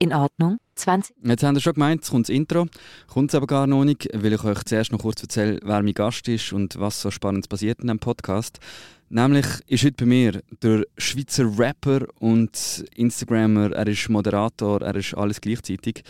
[0.00, 0.58] In Ordnung.
[0.76, 1.16] 20.
[1.24, 2.66] Jetzt habt ihr schon gemeint, es kommt das Intro.
[3.08, 5.94] Kommt es aber gar noch nicht, weil ich euch zuerst noch kurz erzähle, wer mein
[5.94, 8.60] Gast ist und was so Spannendes passiert in diesem Podcast.
[9.08, 15.14] Nämlich ist heute bei mir der Schweizer Rapper und Instagrammer, er ist Moderator, er ist
[15.14, 16.04] alles gleichzeitig,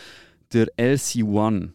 [0.52, 1.70] der LC1,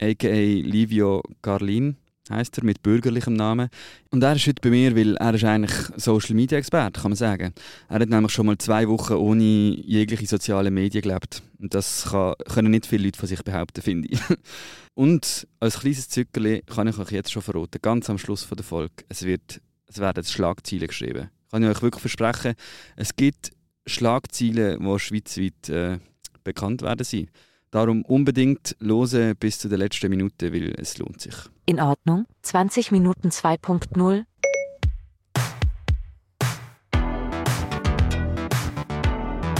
[0.00, 0.68] a.k.a.
[0.68, 1.96] Livio Garlin
[2.30, 3.68] heißt er, mit bürgerlichem Namen.
[4.10, 7.16] Und er ist heute bei mir, weil er ist eigentlich Social Media Experte, kann man
[7.16, 7.52] sagen.
[7.88, 11.42] Er hat nämlich schon mal zwei Wochen ohne jegliche soziale Medien gelebt.
[11.58, 14.20] Und das kann, können nicht viele Leute von sich behaupten, finde ich.
[14.94, 19.04] Und als kleines Zückerli kann ich euch jetzt schon verraten, ganz am Schluss der Folge,
[19.08, 21.30] es, wird, es werden Schlagzeilen geschrieben.
[21.50, 22.54] Kann ich euch wirklich versprechen,
[22.96, 23.52] es gibt
[23.86, 25.98] Schlagzeilen, die schweizweit äh,
[26.44, 27.30] bekannt werden sein.
[27.70, 31.34] Darum unbedingt hören bis zu der letzten Minute, weil es lohnt sich.
[31.66, 32.24] In Ordnung.
[32.42, 34.24] 20 Minuten 2.0.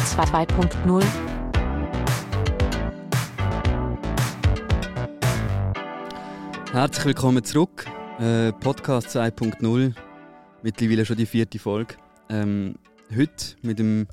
[0.07, 1.05] Zwei- 2.0.
[6.73, 7.87] Herzlich willkommen zurück.
[8.19, 9.95] Äh, Podcast 2.0.
[10.63, 11.95] Mittlerweile schon die vierte Folge.
[12.29, 12.75] Ähm,
[13.17, 14.07] heute mit dem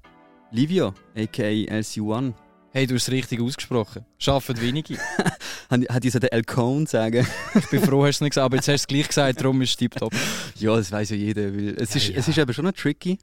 [0.51, 2.33] Livio, aka LC1.
[2.75, 4.05] Hey, du hast es richtig ausgesprochen.
[4.17, 4.97] Schaffen wenige.
[5.69, 7.25] Hat ich so den El Cone sagen?
[7.57, 9.39] Ich bin froh, hast du es nicht gesagt, aber jetzt hast du es gleich gesagt,
[9.39, 10.13] darum ist es tiptop.
[10.55, 11.43] ja, das weiß ja jeder.
[11.79, 12.19] Es, ist, Ja, ja.
[12.19, 13.17] es ist aber schon noch tricky,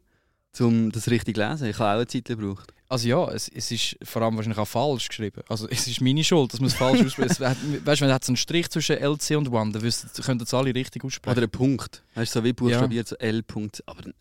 [0.59, 1.69] um das richtig zu lesen.
[1.69, 2.73] Ich habe auch eine Zeit gebraucht.
[2.89, 5.43] Also ja, es, es ist vor allem wahrscheinlich auch falsch geschrieben.
[5.51, 7.39] Also es ist meine Schuld, dass man es falsch ausspricht.
[7.39, 11.05] Weißt du, wenn es einen Strich zwischen LC und One, dann könnten es alle richtig
[11.05, 11.37] aussprechen.
[11.37, 12.03] Oder ein Punkt.
[12.15, 13.43] Weißt du, so wie buchstabiert, so L.
[13.43, 13.83] Punkt.
[13.85, 14.13] Aber äh,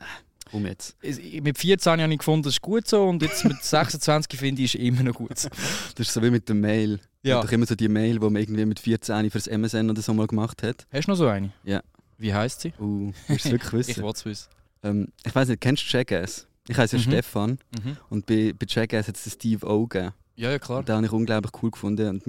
[0.52, 0.96] komm jetzt.
[1.02, 4.62] Es- mit 14 habe ich gefunden, das ist gut so und jetzt mit 26 finde
[4.62, 5.50] ich, ist immer noch gut so.
[5.96, 7.00] Das ist so wie mit der Mail.
[7.24, 7.42] Ja.
[7.42, 10.28] Doch immer so die Mail, die man irgendwie mit 14 fürs MSN oder so mal
[10.28, 10.88] gemacht hat.
[10.92, 11.52] Hast du noch so eine?
[11.64, 11.82] Ja.
[12.18, 12.74] Wie heisst sie?
[12.80, 14.04] Uh, willst du es wirklich Ich wissen?
[14.04, 14.50] wollte es wissen.
[14.84, 16.48] ähm, ich weiß nicht, kennst du Jackass?
[16.68, 17.12] Ich heiße ja Mhm.
[17.12, 17.52] Stefan
[17.84, 17.98] Mhm.
[18.10, 20.14] und bei, bei Jackass hat es Steve O gegeben.
[20.36, 20.80] Ja, ja, klar.
[20.80, 22.22] Und den habe ich unglaublich cool gefunden.
[22.26, 22.28] Und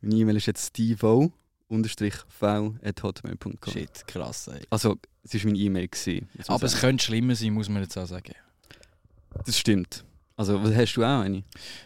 [0.00, 1.30] meine E-Mail ist jetzt steve
[1.68, 3.72] unterstrich v at hotmail.com.
[3.72, 4.60] Shit, krass, ey.
[4.70, 4.96] Also,
[5.34, 5.88] es war meine E-Mail.
[6.48, 8.34] Aber es könnte schlimmer sein, muss man jetzt auch sagen.
[9.44, 10.04] Das stimmt.
[10.36, 11.42] Also, was hast du auch eine?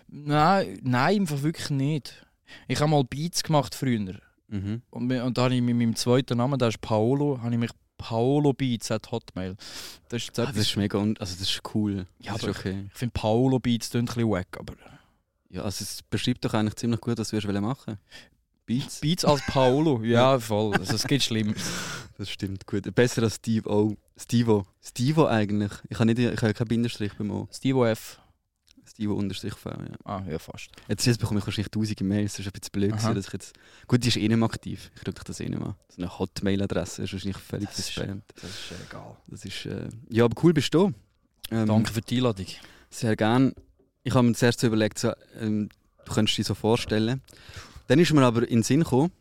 [0.09, 2.27] Nein, nein, einfach wirklich nicht.
[2.69, 4.21] Ich habe mal Beats gemacht früher.
[4.49, 4.83] Mhm.
[4.91, 7.71] Und, und da habe ich mit meinem zweiten Namen, der ist Paolo, habe ich mich
[7.97, 9.57] Paolo Beats at Hotmail.
[10.09, 12.07] Das ist Ah, das ist mega, also das ist cool.
[12.19, 12.85] Ja, das ist okay.
[12.93, 14.75] ich finde Paolo Beats klingt ein bisschen wack, aber
[15.49, 17.99] Ja, also es beschreibt doch eigentlich ziemlich gut, was du machen
[18.67, 19.01] Beats?
[19.01, 20.75] Beats als Paolo, ja voll.
[20.77, 21.55] Also es geht schlimm.
[22.19, 22.95] Das stimmt, gut.
[22.95, 23.97] Besser als Steve O.
[24.17, 24.67] Stevo.
[24.81, 25.73] Stevo eigentlich.
[25.89, 27.49] Ich habe, nicht, ich habe keinen Bindestrich beim O.
[27.53, 28.21] Steve F.
[28.89, 29.97] Stevo unterstrich V, ja.
[30.05, 30.71] Ah, ja, fast.
[30.89, 33.33] Jetzt, jetzt bekomme ich wahrscheinlich tausende Mails, das ist ein bisschen blöd, gewesen, dass ich
[33.33, 33.53] jetzt...
[33.87, 35.77] Gut, die ist eh nicht mehr aktiv, ich drücke das eh nicht mehr.
[35.89, 38.25] So eine Hotmail-Adresse ist wahrscheinlich völlig Das verspammt.
[38.41, 39.17] Das ist egal.
[39.29, 39.67] Das ist...
[39.67, 40.93] Äh, ja, aber cool bist du.
[41.51, 42.47] Ähm, Danke für die Einladung.
[42.91, 43.55] Sehr gern.
[44.03, 45.69] Ich habe mir zuerst überlegt, so, ähm,
[46.05, 47.23] du könntest dich so vorstellen.
[47.93, 49.13] Dann ist mir aber in den Sinn gekommen,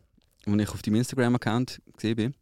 [0.46, 2.34] als ich auf deinem Instagram-Account gesehen bin,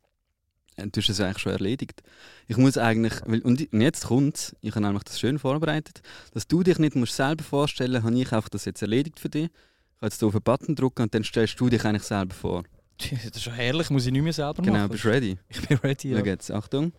[0.76, 2.04] äh, du hast es eigentlich schon erledigt.
[2.46, 6.02] Ich muss eigentlich, weil, und und jetzt kommt ich habe nämlich das schön vorbereitet,
[6.32, 9.46] dass du dich nicht musst selber vorstellen habe ich einfach das jetzt erledigt für dich.
[9.46, 12.32] Ich kann jetzt hier auf einen Button drücken und dann stellst du dich eigentlich selber
[12.32, 12.62] vor.
[13.10, 14.90] Das ist schon herrlich, muss ich nicht mehr selber Genau, machen.
[14.90, 15.36] bist du ready?
[15.48, 16.24] Ich bin ready, ja.
[16.24, 16.92] jetzt, Achtung.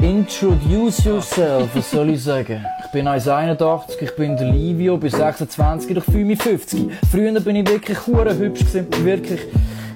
[0.00, 2.64] Introduce yourself, was soll ich sagen?
[2.84, 6.90] Ich bin 1,81, ich bin der Livio, bin 26, ich fühle mich 50.
[7.10, 9.40] Früher bin ich wirklich hure hübsch gewesen, wirklich.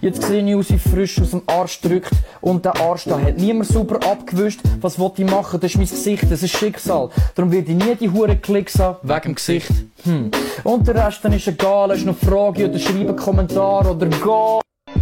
[0.01, 3.37] Jetzt sehe ich aus wie frisch aus dem Arsch drückt und der Arsch da hat
[3.37, 4.61] niemand sauber abgewischt.
[4.81, 5.59] Was wollte ich machen?
[5.61, 7.11] Das ist mein Gesicht, das ist Schicksal.
[7.35, 9.71] Darum werde ich nie die hure Klicks haben, wegen dem Gesicht.
[10.05, 10.31] Hm.
[10.65, 14.07] Und der Rest dann ist egal, hast du noch Frage oder schreib einen Kommentar oder
[14.07, 14.61] go.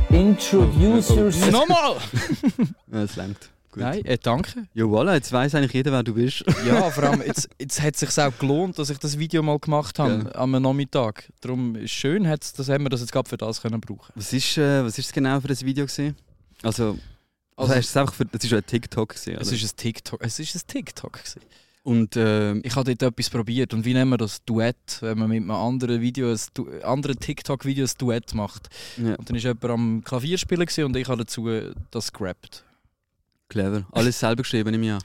[0.09, 1.53] Introduce yourself.
[1.53, 1.97] Nochmal!
[2.93, 3.51] Ja, es langt.
[3.77, 3.85] Gut.
[3.85, 4.67] Nein, äh, danke.
[4.73, 6.45] Ja, voilà, jetzt weiss eigentlich jeder, wer du bist.
[6.67, 9.59] Ja, vor allem, jetzt, jetzt hat es sich auch gelohnt, dass ich das Video mal
[9.59, 11.31] gemacht habe, am Nachmittag.
[11.43, 14.33] Darum ist schön, hat's, dass haben wir das jetzt gerade für das können brauchen Was
[14.33, 16.17] ist, äh, was ist es genau für ein Video gewesen?
[16.63, 16.99] Also, Also-
[17.57, 19.77] also hast du es einfach für, das ist ja ein TikTok gewesen, Es ist ein
[19.77, 20.21] TikTok.
[20.25, 21.13] Es ist ein TikTok.
[21.13, 21.41] Gewesen.
[21.83, 23.73] Und ähm, Ich habe dort etwas probiert.
[23.73, 24.45] Und wie nennen wir das?
[24.45, 24.99] Duett.
[25.01, 28.69] Wenn man mit einem anderen Video, ein Du anderen TikTok-Video ein Duett macht.
[28.97, 32.13] ja, Und dann war jemand am Klavier spielen gewesen und ich habe dazu äh, das
[32.13, 32.65] gerappt.
[33.49, 33.87] Clever.
[33.93, 35.01] Alles selber geschrieben im Jahr.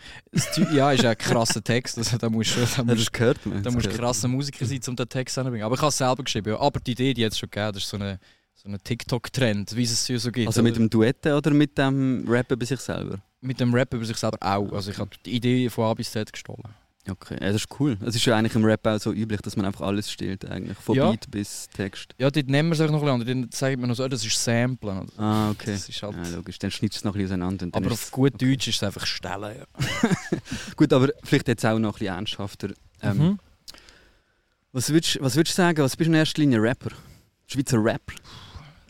[0.74, 1.98] Ja, ist ja ein krasser Text.
[1.98, 3.46] Also, da musst du, da musst, das gehört?
[3.46, 3.64] Man?
[3.64, 5.66] da musst du krasser Musiker sein, um den Text hinzubringen.
[5.66, 6.50] Aber ich habe es selber geschrieben.
[6.50, 6.60] Ja.
[6.60, 8.20] Aber die Idee, die es schon gegeben, das ist so eine,
[8.56, 10.48] so ein TikTok-Trend, wie es so gibt.
[10.48, 10.80] Also mit oder?
[10.80, 13.22] dem Duetten oder mit dem Rappen bei sich selber?
[13.42, 14.72] mit dem Rap über sich selber auch.
[14.72, 16.64] Also ich habe die Idee von A bis Z gestohlen.
[17.10, 17.98] Okay, ja, das ist cool.
[18.06, 20.78] Es ist ja eigentlich im Rap auch so üblich, dass man einfach alles stiehlt, eigentlich.
[20.78, 21.10] Von Ja.
[21.10, 22.14] Beat bis Text.
[22.20, 23.50] Ja, dort nehmen wir es einfach noch ein bisschen anders.
[23.50, 25.00] Dann sagt man noch so, oh, das ist Samplen.
[25.00, 25.12] oder?
[25.18, 25.72] Ah, okay.
[25.74, 26.60] Das ist halt, Ja, logisch.
[26.60, 27.68] Dann schneidest du es noch ein bisschen auseinander.
[27.72, 29.56] Aber auf gut Deutsch ist es einfach Stellen.
[29.58, 30.10] Ja.
[30.76, 32.70] Gut, aber vielleicht jetzt auch noch ein bisschen ernsthafter.
[33.02, 33.40] Ähm, Mhm.
[34.74, 36.92] Was würdest, was würdest du sagen, was bist du in erster Linie Rapper?
[37.48, 38.14] Schweizer Rapper?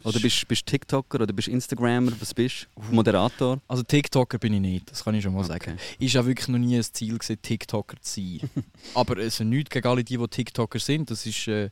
[0.03, 2.11] Oder bist du TikToker oder bist du Instagrammer?
[2.19, 2.95] Was bist du?
[2.95, 3.59] Moderator?
[3.67, 5.77] Also TikToker bin ich nicht, das kann ich schon mal sagen.
[5.77, 6.05] Okay.
[6.05, 8.49] Ist ja wirklich noch nie ein Ziel gewesen, TikToker zu sein.
[8.95, 11.11] Aber es ist nichts gegen alle die, die TikToker sind.
[11.11, 11.69] Das ist, äh,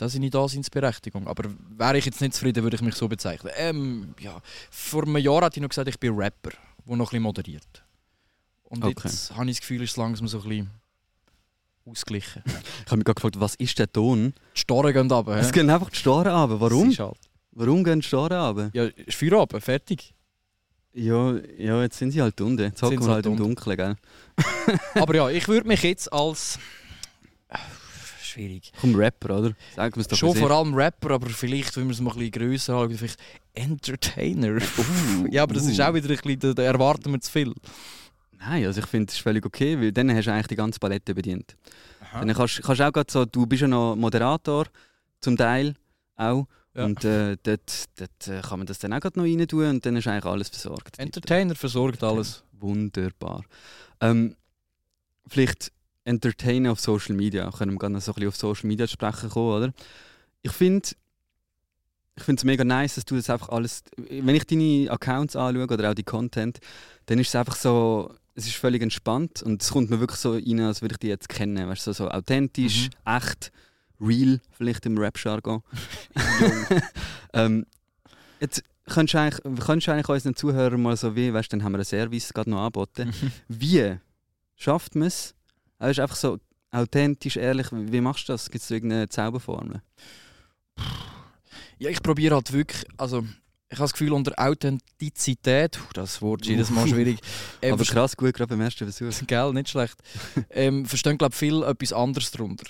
[0.00, 1.26] auch seine Daseinsberechtigung.
[1.28, 3.52] Aber wäre ich jetzt nicht zufrieden, würde ich mich so bezeichnen.
[3.56, 4.40] Ähm, ja,
[4.70, 7.84] vor einem Jahr hatte ich noch gesagt, ich bin Rapper, der noch ein bisschen moderiert.
[8.64, 8.94] Und Okay.
[9.06, 10.70] jetzt habe ich das Gefühl, es ist langsam so ein bisschen
[11.84, 12.42] ausgeglichen.
[12.84, 14.32] Ich habe mich gerade gefragt, was ist der Ton?
[14.54, 15.36] Die Starren gehen runter.
[15.36, 16.60] Es gehen einfach die Storen runter.
[16.60, 16.84] Warum?
[16.84, 17.18] Das ist halt.
[17.58, 18.70] Warum gehen Storen runter?
[18.74, 20.12] Ja, ist Feierabend, fertig.
[20.92, 22.64] Ja, ja, jetzt sind sie halt unten.
[22.64, 23.36] Jetzt hocken sie wir halt halt im.
[23.38, 23.96] Dunkeln, gell?
[24.94, 26.58] Aber ja, ich würde mich jetzt als.
[27.48, 27.56] Äh,
[28.22, 28.72] Schwierig.
[28.78, 29.52] Komm, Rapper, oder?
[29.74, 32.18] Sag mir es doch Schon vor allem Rapper, aber vielleicht, wenn wir es mal ein
[32.18, 33.18] bisschen grösser haben, vielleicht
[33.54, 34.56] Entertainer.
[34.56, 35.84] Uh, ja, aber das ist uh.
[35.84, 37.48] auch wieder ein bisschen, da, erwarten wir zu viel.
[37.48, 37.56] ist.
[38.38, 40.78] Nein, also ich finde, das ist völlig okay, weil dann hast du eigentlich die ganze
[40.78, 41.56] Palette bedient.
[42.12, 44.66] Dann kannst, du auch grad so, du bist ja noch Moderator,
[45.20, 45.74] zum Teil
[46.16, 46.46] auch.
[46.76, 46.84] Ja.
[46.84, 49.96] Und äh, dort, dort äh, kann man das dann auch noch rein tun und dann
[49.96, 50.98] ist eigentlich alles versorgt.
[50.98, 52.42] Entertainer versorgt alles.
[52.52, 53.44] Wunderbar.
[54.00, 54.36] Ähm,
[55.26, 55.72] vielleicht
[56.04, 57.50] Entertainer auf Social Media.
[57.50, 59.72] Können wir gerne noch so ein bisschen auf Social Media sprechen kommen, oder?
[60.42, 60.90] Ich finde
[62.18, 63.82] ich finde es mega nice, dass du das einfach alles.
[63.96, 66.58] Wenn ich deine Accounts anschaue oder auch die Content,
[67.06, 68.14] dann ist es einfach so.
[68.34, 71.08] Es ist völlig entspannt und es kommt mir wirklich so rein, als würde ich die
[71.08, 71.68] jetzt kennen.
[71.68, 73.50] Weißt du, so, so authentisch, echt,
[74.00, 75.62] real, vielleicht im Rap-Jargon.
[77.32, 77.66] ähm,
[78.40, 81.64] jetzt könntest du eigentlich, könntest du eigentlich unseren Zuhörern mal so wie, weißt du, dann
[81.64, 83.12] haben wir einen Service gerade noch angeboten.
[83.48, 83.96] Wie
[84.54, 85.34] schafft man es?
[85.78, 86.38] Also einfach so
[86.70, 88.50] authentisch, ehrlich, wie machst du das?
[88.50, 89.82] Gibt es irgendeine Zauberformel?
[91.78, 93.24] Ja, ich probiere halt wirklich, also
[93.68, 97.18] ich habe das Gefühl, unter Authentizität, das Wort ist jedes Mal schwierig,
[97.60, 99.26] ähm, Aber krass gut, gerade beim ersten Versuch.
[99.26, 99.96] Gell, nicht schlecht.
[100.50, 102.66] ähm, verstehen, glaube ich, viel etwas anderes darunter.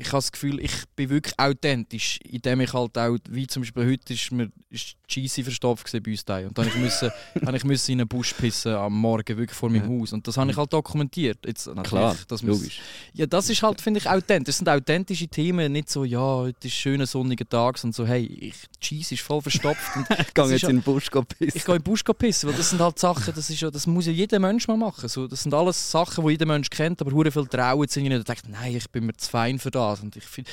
[0.00, 3.84] Ich habe das Gefühl, ich bin wirklich authentisch, indem ich halt auch, wie zum Beispiel
[3.84, 6.48] heute ist mir ist Cheesy verstopft bei uns daheim.
[6.48, 6.66] und dann
[7.46, 10.00] habe ich müssen, in einen Busch pissen am Morgen, wirklich vor meinem Ja.
[10.00, 11.38] Haus und das habe ich halt dokumentiert.
[11.44, 12.80] Jetzt, Klar, das logisch.
[13.12, 14.46] ja, das ist halt, finde ich, authentisch.
[14.50, 18.24] Das sind authentische Themen, nicht so, ja, heute ist schöner sonniger Tag, und so, hey,
[18.24, 21.26] ich, Cheese ist voll verstopft und Ich gehe jetzt in den Busch pissen.
[21.58, 23.86] ich gehe in den Busch pissen, weil das sind halt Sachen, das, ist ja, das
[23.86, 25.08] muss ja jeder Mensch mal machen.
[25.08, 28.28] So, das sind alles Sachen, die jeder Mensch kennt, aber hure viel trauen nicht und
[28.28, 30.00] denkt, nein, ich bin mir zu fein für das.
[30.00, 30.50] Und ich finde,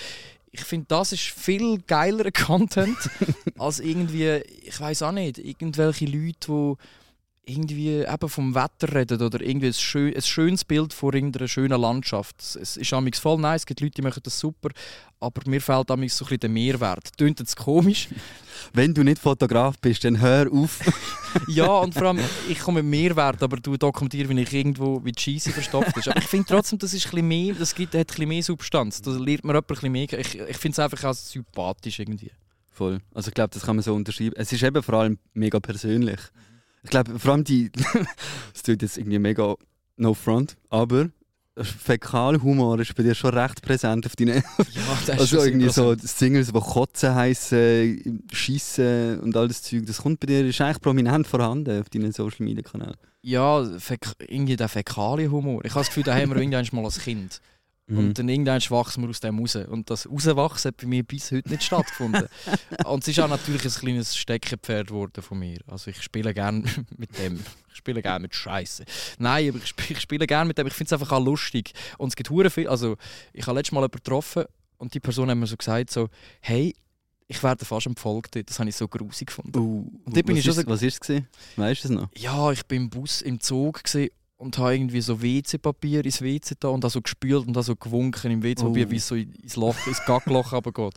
[0.51, 2.97] ich find, das ist viel geilerer Content
[3.57, 6.75] als irgendwie, ich weiß auch nicht, irgendwelche Leute, die
[7.47, 11.79] irgendwie eben vom Wetter reden oder irgendwie ein, schön, ein schönes Bild von irgendeiner schönen
[11.79, 12.35] Landschaft.
[12.41, 14.69] Es- ist amigs voll nice, es gibt Leute, die machen das super,
[15.19, 17.17] aber mir fehlt amigs so ein bisschen der Mehrwert.
[17.17, 18.09] Tönt jetzt komisch,
[18.73, 20.79] Wenn du nicht Fotograf bist, dann hör auf.
[21.47, 25.11] Ja, und vor allem, ich komme mit Mehrwert, aber du dokumentierst, wenn ich irgendwo wie
[25.11, 26.07] Cheesy verstopft ist.
[26.07, 28.41] Aber ich finde trotzdem, das ist ein bisschen mehr, das gibt, hat ein bisschen mehr
[28.43, 29.01] Substanz.
[29.03, 30.19] Da lernt man jemand ein bisschen mehr.
[30.19, 32.31] Ich, ich finde es einfach auch sympathisch irgendwie.
[32.71, 33.00] Voll.
[33.13, 34.33] Also ich glaube, das kann man so unterschreiben.
[34.35, 36.19] Es ist eben vor allem mega persönlich.
[36.88, 37.69] Ich glaube, vor allem die.
[38.56, 39.56] Es tut jetzt irgendwie mega
[39.98, 41.10] no front, aber
[41.57, 44.36] Fäkalhumor ist bei dir schon recht präsent auf deinen.
[44.38, 49.86] Ja, das Also irgendwie so Singles, die Kotzen heißen, Schiessen und all das Zeug.
[49.86, 52.95] Das kommt bei dir ist eigentlich prominent vorhanden auf deinen Social Media Kanälen.
[53.22, 53.68] Ja,
[54.28, 55.66] irgendwie der Fäkalienhumor.
[55.66, 57.42] Ich habe das Gefühl, da haben wir irgendwann mal als Kind.
[57.88, 57.98] Mhm.
[58.00, 59.56] Und dann irgendwann wachsen wir aus dem raus.
[59.56, 62.27] Und das Rauswachsen hat bei mir bis heute nicht stattgefunden.
[62.86, 65.60] und es ist auch natürlich ein kleines Steckenpferd geworden von mir.
[65.67, 66.63] Also ich spiele gerne
[66.98, 67.39] mit dem.
[67.70, 68.84] Ich spiele gerne mit Scheiße.
[69.20, 70.67] Nein, aber ich spiele, ich spiele gerne mit dem.
[70.67, 71.72] Ich finde es einfach auch lustig.
[71.98, 72.67] Und es gibt hure viel.
[72.67, 72.98] Also
[73.32, 74.44] ich habe letztes Mal jemanden getroffen
[74.77, 76.10] und die Person hat mir so gesagt so,
[76.41, 76.75] hey,
[77.29, 78.36] ich werde fast dort.
[78.50, 79.58] Das habe ich so grusig gefunden.
[79.58, 81.22] Uh, Und dort bin was ich schon so- Was ist es?
[81.56, 82.10] Weißt du es noch?
[82.17, 86.56] Ja, ich bin im Bus im Zug gesehen und habe irgendwie so WC-Papier ins WC
[86.60, 88.91] da und da so gespült und da so gewunken im WC-Papier, Oh.
[88.91, 90.94] wie es so ins Loch, ins Gackloch runtergeht.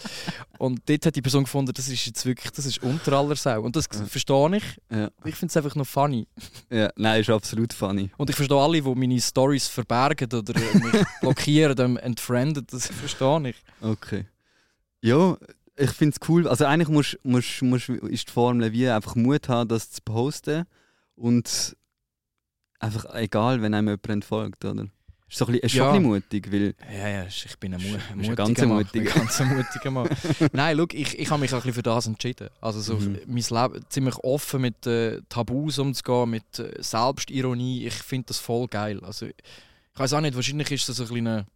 [0.59, 3.63] Und dort hat die Person gefunden, das ist jetzt wirklich, das ist unter aller Sau.
[3.63, 4.05] Und das Ja.
[4.05, 4.65] verstehe ich.
[4.91, 5.11] Ja.
[5.25, 6.27] Ich finde es einfach noch funny.
[6.71, 6.91] ja.
[6.97, 8.11] Nein, ist absolut funny.
[8.19, 12.89] Und ich verstehe alle, die meine Stories verbergen oder äh, mich blockieren, dann entfrienden, das
[12.89, 13.57] verstehe ich.
[13.81, 14.27] Okay.
[15.01, 15.37] Ja,
[15.77, 16.47] ich finde es cool.
[16.47, 20.67] Also eigentlich musst, musst, musst, ist die Formel wie einfach Mut haben, das zu posten
[21.15, 21.75] und
[22.81, 24.87] einfach egal, wenn einem jemand entfolgt, oder?
[25.29, 25.85] Ist so ein bisschen, ist Ja.
[25.85, 26.09] schon ein bisschen
[26.43, 28.69] mutig, weil Ja, ja, ich bin ein, mu ein mutiger ganz Mann.
[28.71, 29.05] mutiger.
[29.07, 30.09] Ich bin ein ganz mutiger Mann.
[30.53, 32.49] Nein, schau, ich, ich habe mich auch ein bisschen für das entschieden.
[32.61, 33.19] Also so Mhm.
[33.29, 37.87] mein Leben ziemlich offen mit äh, Tabus umzugehen, mit äh, Selbstironie.
[37.87, 38.99] Ich finde das voll geil.
[39.05, 39.35] Also ich
[39.95, 41.47] weiß auch nicht, wahrscheinlich ist das ein kleiner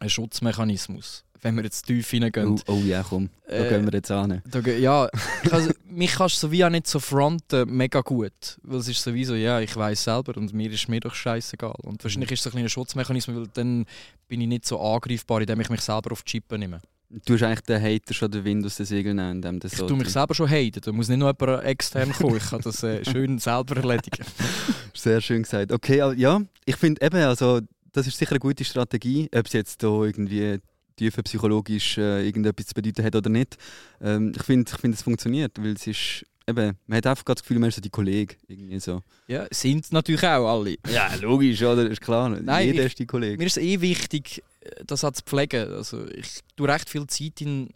[0.00, 2.60] ein Schutzmechanismus, wenn wir jetzt tief hineingehen.
[2.66, 4.42] Oh, oh ja, komm, da Äh, gehen wir jetzt an.
[4.50, 5.08] Da, ja,
[5.50, 8.58] also, mich kannst du so wie auch nicht so fronten, mega gut.
[8.62, 11.74] Weil es ist sowieso, ja, ich weiß selber und mir ist mir doch scheißegal.
[11.82, 13.86] Und wahrscheinlich ist es ein kleiner Schutzmechanismus, weil dann
[14.28, 16.80] bin ich nicht so angreifbar, indem ich mich selber auf die Chippen nehme.
[17.24, 19.78] Du hast eigentlich den Hater schon den Wind aus den Segeln nehmen, indem das Ich
[19.78, 22.60] so tue mich selber schon haten, da muss nicht noch jemand extern kommen, ich kann
[22.62, 24.24] das äh, schön selber erledigen.
[24.92, 25.70] Sehr schön gesagt.
[25.70, 27.60] Okay, ja, ich finde eben, also,
[27.96, 30.58] das ist sicher eine gute Strategie, ob es jetzt da irgendwie
[30.96, 33.56] tiefer psychologisch äh, irgendetwas zu bedeuten hat oder nicht.
[34.00, 37.42] Ähm, ich finde, ich find, es funktioniert, weil es ist eben, man hat einfach das
[37.42, 38.36] Gefühl, man ist so die Kollege.
[38.48, 39.02] Irgendwie so.
[39.28, 40.76] Ja, sind natürlich auch alle.
[40.90, 41.88] Ja, logisch, oder?
[41.90, 42.28] Ist klar.
[42.42, 43.36] Nein, Jeder ich- ist die Kollege.
[43.38, 45.70] Mir ist es eh wichtig, äh, das auch zu pflegen.
[45.72, 47.68] Also ich tue recht viel Zeit in.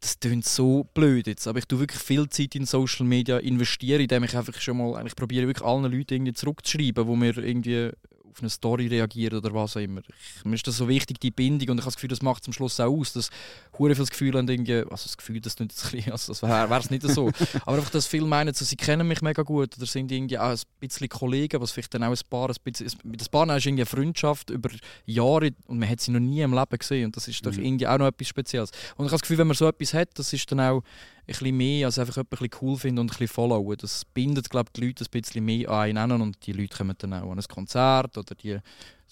[0.00, 4.00] Das klingt so blöd jetzt, aber ich tue wirklich viel Zeit in Social Media investieren,
[4.00, 7.90] indem ich einfach schon mal, eigentlich probiere wirklich allen Leuten irgendwie zurückzuschreiben, wo mir irgendwie
[8.32, 10.00] auf eine Story reagieren oder was auch immer.
[10.00, 12.46] Ich, mir ist das so wichtig, die Bindung, und ich habe das Gefühl, das macht
[12.46, 13.30] am Schluss auch aus, dass
[13.78, 16.32] hure viel das Gefühl haben, irgendwie, also das Gefühl, das nicht jetzt ein bisschen, also
[16.32, 17.28] das wäre es nicht so,
[17.66, 20.50] aber einfach, dass viele meinen, so, sie kennen mich mega gut oder sind irgendwie auch
[20.50, 23.64] ein bisschen Kollegen, was vielleicht dann auch ein paar, ein bisschen, mit ein paar ist
[23.66, 24.68] irgendwie eine Freundschaft über
[25.06, 27.64] Jahre und man hat sie noch nie im Leben gesehen und das ist doch Mhm.
[27.64, 28.70] irgendwie auch noch etwas Spezielles.
[28.96, 30.82] Und ich habe das Gefühl, wenn man so etwas hat, das ist dann auch ein
[31.26, 33.76] bisschen mehr, als einfach jemand ein bisschen cool finden und ein bisschen followen.
[33.80, 36.94] Das bindet, glaube ich, die Leute ein bisschen mehr an einen und die Leute kommen
[36.98, 38.58] dann auch an ein Konzert oder die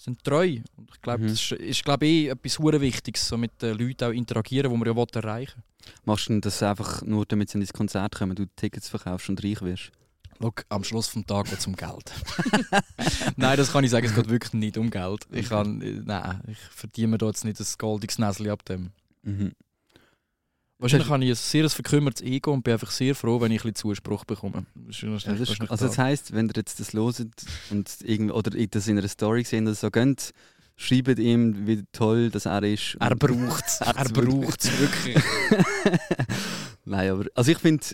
[0.03, 0.57] sind treu.
[0.77, 1.27] Und ich glaube, Mhm.
[1.27, 4.77] das ist, ist glaube ich, etwas hure Wichtiges, so mit den Leuten auch interagieren, die
[4.77, 5.63] man ja will erreichen
[6.05, 9.61] Machst du das einfach nur, damit sie ins Konzert kommen, du Tickets verkaufst und reich
[9.61, 9.91] wirst?
[10.39, 12.11] Schau, am Schluss des Tages geht es um Geld.
[13.35, 15.27] nein, das kann ich sagen, es geht wirklich nicht um Geld.
[15.31, 18.91] Ich, kann, äh, nein, ich verdiene mir da jetzt nicht ein goldiges Näschen ab dem.
[19.23, 19.51] Mhm.
[20.81, 23.71] Wahrscheinlich habe ich ein sehr verkümmertes Ego und bin einfach sehr froh, wenn ich ein
[23.71, 24.65] bisschen Zuspruch bekomme.
[24.73, 27.31] Das Ja, das ist, also das heisst, wenn ihr jetzt das loset
[27.69, 30.31] und irgend, oder das in einer Story gesehen oder so gönnt,
[30.77, 32.97] schreibt ihm, wie toll das er ist.
[32.99, 33.79] Er braucht es.
[33.95, 35.23] Er braucht es wirklich.
[36.85, 37.85] Nein, aber also ich finde,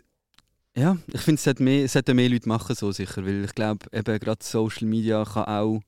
[0.78, 3.54] ja, ich finde, es sollten mehr, es sollten mehr Leute machen so sicher, weil ich
[3.54, 5.82] glaube, eben gerade Social Media kann auch,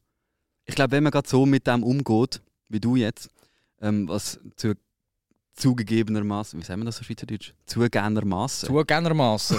[0.65, 3.29] ich glaube, wenn man gerade so mit dem umgeht, wie du jetzt,
[3.81, 4.75] ähm, was zu,
[5.59, 7.53] zugegebenermaßen, wie sagen wir das so Schweizerdeutsch?
[7.65, 9.57] Zugegebenermaßen Zugegebenermaßen.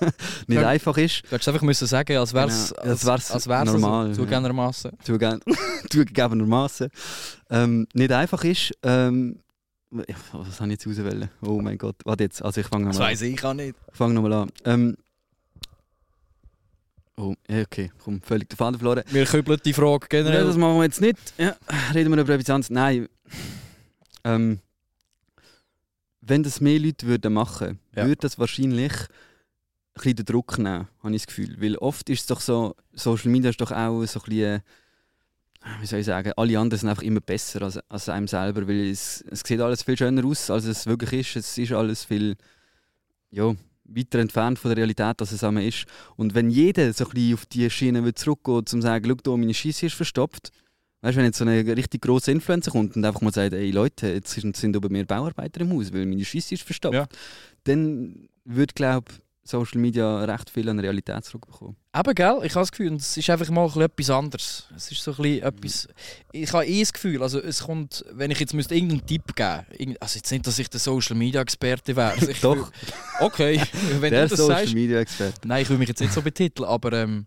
[0.48, 0.68] nicht Ja.
[0.68, 3.66] einfach ist, Du hättest einfach müssen sagen, als wäre es Genau, als wär's als wär's
[3.72, 4.10] normal, So.
[4.10, 4.16] ja.
[4.16, 4.90] Zugegebenermaßen.
[5.04, 5.40] zuge
[5.90, 6.88] zugegebenermaßen
[7.50, 8.72] ähm, nicht einfach ist.
[8.82, 9.38] Ähm,
[9.90, 11.28] was habe ich jetzt auswählen?
[11.42, 13.12] Oh mein Gott, warte jetzt, also ich fange Das nochmal an.
[13.12, 13.74] weiß ich auch nicht.
[13.90, 14.50] Ich fange nochmal an.
[14.64, 14.96] Ähm,
[17.16, 19.02] oh, okay, komm, völlig den Faden verloren.
[19.10, 20.44] Wir kübeln die Frage Nein, generell.
[20.46, 21.18] das machen wir jetzt nicht.
[21.36, 21.54] Ja,
[21.94, 22.70] reden wir über etwas anderes.
[22.70, 23.08] Nein.
[24.24, 24.60] Ähm,
[26.22, 28.06] wenn das mehr Leute würden machen Ja.
[28.06, 29.08] würde das wahrscheinlich ein
[29.94, 31.60] bisschen den Druck nehmen, habe ich das Gefühl.
[31.60, 34.62] Weil oft ist es doch so, Social Media ist doch auch so ein bisschen,
[35.80, 38.88] wie soll ich sagen, alle anderen sind einfach immer besser als, als einem selber, weil
[38.90, 41.36] es, es sieht alles viel schöner aus, als es wirklich ist.
[41.36, 42.36] Es ist alles viel
[43.30, 45.86] ja, weiter entfernt von der Realität, als es einmal ist.
[46.16, 49.36] Und wenn jeder so ein bisschen auf die Schiene zurückgeht, um zu sagen, schau, da,
[49.36, 50.52] meine Scheisse ist verstopft,
[51.02, 53.70] Weißt du, wenn jetzt so eine richtig grosse Influencer kommt und einfach mal sagt, ey
[53.72, 57.06] Leute, jetzt sind über mir Bauarbeiter im Haus, weil meine Scheisse ist verstopft, Ja.
[57.64, 59.12] dann würde, glaube
[59.44, 61.74] Social Media recht viel an Realität zurückbekommen.
[61.92, 62.38] Eben, gell?
[62.44, 64.68] Ich habe das Gefühl, es ist einfach mal ein etwas anderes.
[64.76, 65.88] Es ist so ein etwas...
[66.30, 69.96] Ich habe eh das Gefühl, also es kommt, wenn ich jetzt müsste irgendeinen Tipp geben
[69.98, 72.12] also jetzt nicht, dass ich der Social-Media-Experte wäre.
[72.12, 72.56] Also Doch.
[72.56, 72.66] will-
[73.18, 73.60] Okay,
[73.98, 74.74] wenn Der du das Social sagst...
[74.74, 75.48] Media Experte.
[75.48, 77.26] Nein, ich will mich jetzt nicht so betiteln, aber ähm,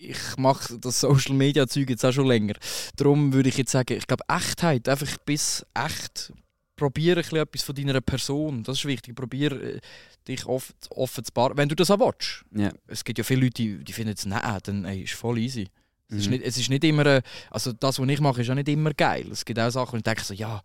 [0.00, 2.54] ich mache das Social Media Zeug jetzt auch schon länger.
[2.96, 6.32] Darum würde ich jetzt sagen, ich glaube Echtheit, einfach bis echt
[6.76, 8.62] probiere ein etwas von deiner Person.
[8.62, 9.14] Das ist wichtig.
[9.14, 9.80] Probiere äh,
[10.26, 11.54] dich oft offen zu bar.
[11.54, 12.44] Wenn du das auch willst.
[12.52, 12.72] Ja.
[12.86, 15.68] Es gibt ja viele Leute, die, die finden es, nein, dann ey, ist voll easy.
[16.08, 16.32] Es, ist Mhm.
[16.32, 18.94] nicht, es ist nicht immer, äh, also das, was ich mache, ist auch nicht immer
[18.94, 19.26] geil.
[19.30, 20.62] Es gibt auch Sachen, wo ich denke so, ja,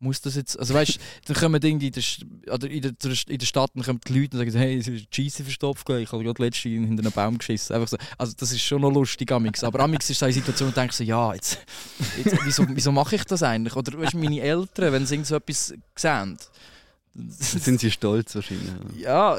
[0.00, 2.92] muss das jetzt, also weißt, dann kommen irgendwie in der, oder in der,
[3.28, 6.12] in der Stadt, dann kommen die Leute und sagen, hey, es ist Scheisse verstopft, ich
[6.12, 7.74] habe gerade letztens hinter einen Baum geschissen.
[7.74, 7.96] Einfach so.
[8.18, 9.64] Also das ist schon noch lustig, Amix.
[9.64, 11.58] aber Amix ist so eine Situation, wo ich denke so, ja, jetzt,
[12.22, 13.74] jetzt wieso, wieso mache ich das eigentlich?
[13.76, 16.38] Oder weißt, meine Eltern, wenn sie irgend so etwas sehen,
[17.14, 18.72] Sind sie stolz wahrscheinlich?
[18.98, 19.38] ja,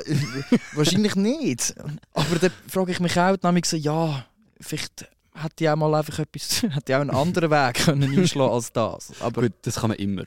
[0.73, 1.75] wahrscheinlich nicht.
[2.13, 4.25] Aber dann frage ich mich auch nämlich so, ja,
[4.61, 8.53] vielleicht hätte ich auch mal einfach etwas, hätte ich auch einen anderen Weg können einschlagen
[8.53, 9.11] als das.
[9.19, 10.23] Aber Gut, das kann man immer.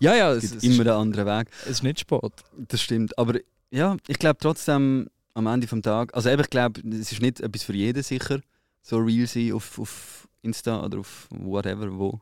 [0.00, 1.48] Ja, ja, Es es, gibt immer einen anderen Weg.
[1.64, 2.32] es ist nicht spät.
[2.68, 3.16] Das stimmt.
[3.18, 3.38] Aber
[3.70, 7.40] ja, ich glaube trotzdem am Ende des Tages, also eben, ich glaube, es ist nicht
[7.40, 8.40] etwas für jeden sicher,
[8.82, 12.20] so real sein auf, auf Insta oder auf whatever, wo,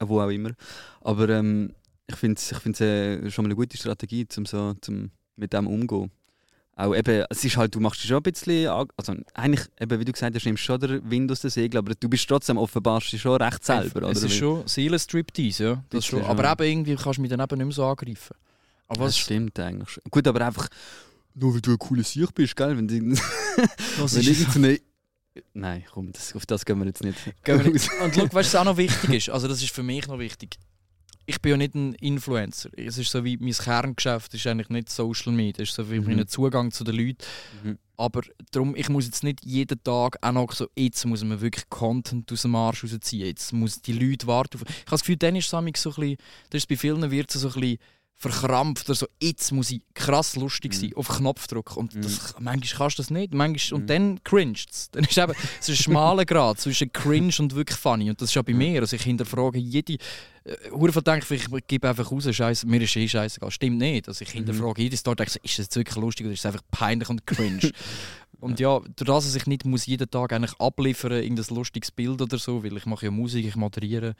[0.00, 0.52] wo auch immer.
[1.00, 1.74] Aber ähm,
[2.06, 5.52] ich finde es ich find's, äh, schon mal eine gute Strategie, um so, zum mit
[5.52, 6.10] dem umzugehen.
[6.78, 10.04] Auch eben, es ist halt, du machst dich schon ein bisschen, also eigentlich, eben, wie
[10.04, 13.12] du gesagt hast, nimmst schon der Wind aus den Segel, aber du bist trotzdem offenbarst
[13.12, 14.10] dich schon recht selber, oder?
[14.10, 15.84] Es ist schon Seelenstriptease, ja.
[15.90, 16.22] Das schon.
[16.24, 18.36] Aber eben irgendwie kannst du mich dann eben nicht mehr so angreifen.
[18.86, 20.02] Aber das stimmt eigentlich schon.
[20.08, 20.68] Gut, aber einfach,
[21.34, 22.76] nur weil du ein cooler Sieg bist, gell?
[22.76, 23.20] Wenn, du-
[23.98, 24.80] was wenn irgendeine...
[25.54, 27.18] Nein, komm, das, auf das gehen wir jetzt nicht.
[27.44, 29.30] Gehen wir nicht- Und schau, weißt du, was auch noch wichtig ist?
[29.30, 30.56] Also, das ist für mich noch wichtig.
[31.30, 32.70] Ich bin ja nicht ein Influencer.
[32.74, 35.62] Es ist so wie mein Kerngeschäft ist eigentlich nicht Social Media.
[35.62, 36.06] Es ist so wie Mhm.
[36.16, 37.18] mein Zugang zu den Leuten.
[37.62, 37.78] Mhm.
[37.98, 41.68] Aber darum, ich muss jetzt nicht jeden Tag auch noch so, jetzt muss man wirklich
[41.68, 43.26] Content aus dem Arsch rausziehen.
[43.26, 44.56] Jetzt muss die Leute warten.
[44.62, 46.16] Ich habe das Gefühl, dann ist es so ein bisschen,
[46.48, 47.78] das ist bei vielen wird es so ein bisschen
[48.20, 51.76] verkrampft oder so, jetzt muss ich krass lustig sein, auf Knopfdruck.
[51.76, 52.02] Und Mhm.
[52.02, 53.32] das, manchmal kannst du das nicht.
[53.32, 54.90] Manchmal, Und dann cringed es.
[54.90, 58.10] Dann ist eben, es ist ein schmaler Grad zwischen cringe und wirklich funny.
[58.10, 58.80] Und das ist ja bei mir.
[58.80, 59.98] Also ich hinterfrage jede.
[60.72, 63.52] Hure äh, denke ich, ich gebe einfach raus, Scheiße, mir ist eh scheißegal.
[63.52, 64.08] Stimmt nicht.
[64.08, 66.46] Also ich hinterfrage jede Story, denke, so, ist das jetzt wirklich lustig oder ist es
[66.46, 67.70] einfach peinlich und cringe?
[68.40, 72.20] und ja, durch das, dass ich nicht muss jeden Tag eigentlich abliefern irgendein lustiges Bild
[72.20, 74.14] oder so, weil ich mache ja Musik, ich moderiere,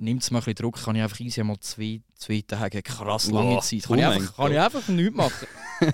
[0.00, 3.30] nimmt es mir ein bisschen Druck, kann ich einfach easy mal zwei, zwei Tage krass
[3.30, 3.82] lange Wow, Zeit.
[3.84, 5.46] Kann ich, oh einfach, kann ich einfach nichts machen.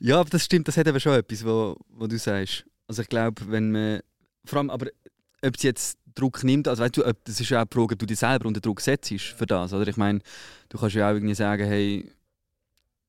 [0.00, 2.64] Ja, aber das stimmt, das hat eben schon etwas, wo, wo du sagst.
[2.86, 4.00] Also ich glaube, wenn man,
[4.44, 4.86] vor allem, aber
[5.42, 7.94] ob es jetzt Druck nimmt, also weißt du, ob, das ist ja auch die Frage,
[7.94, 9.88] ob du dich selber unter Druck setzt für das, oder?
[9.88, 10.20] Ich meine,
[10.68, 12.10] du kannst ja auch irgendwie sagen, hey,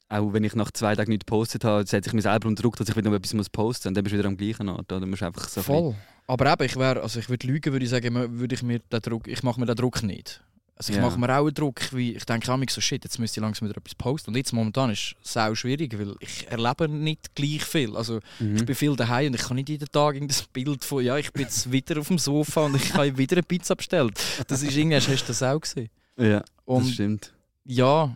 [0.09, 2.75] auch wenn ich nach zwei Tagen nichts gepostet habe, setze ich mich selber unter Druck,
[2.77, 4.91] dass ich wieder noch etwas muss posten und dann bist du wieder am gleichen Ort,
[4.91, 5.05] oder?
[5.05, 5.95] Musst einfach so Voll.
[6.27, 9.27] Aber eben, ich also ich würde lügen, würde ich sagen, würde ich mir den Druck,
[9.27, 10.41] ich mache mir den Druck nicht.
[10.75, 11.03] Also ich Ja.
[11.05, 13.67] mache mir auch einen Druck, wie ich denke auch so shit, jetzt müsste ich langsam
[13.67, 14.29] wieder etwas posten.
[14.31, 17.97] Und jetzt momentan ist es sau schwierig, weil ich erlebe nicht gleich viel.
[17.97, 18.65] Also bisschen- ich Mhm.
[18.65, 21.41] bin viel daheim und ich kann nicht jeden Tag irgendein Bild von, ja, ich bin
[21.43, 24.17] jetzt wieder auf dem Sofa und ich habe wieder eine Pizza bestellt.
[24.47, 25.89] Das ist irgendwie, hast du das auch gesehen?
[26.17, 27.33] Ja, das Und stimmt.
[27.65, 28.15] ja,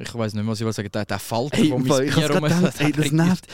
[0.00, 2.14] ich weiß nicht mehr, was ich will sagen, der, der Falter, Hey, wo mein ich
[2.14, 3.46] Bier gedacht, ey, das nervt.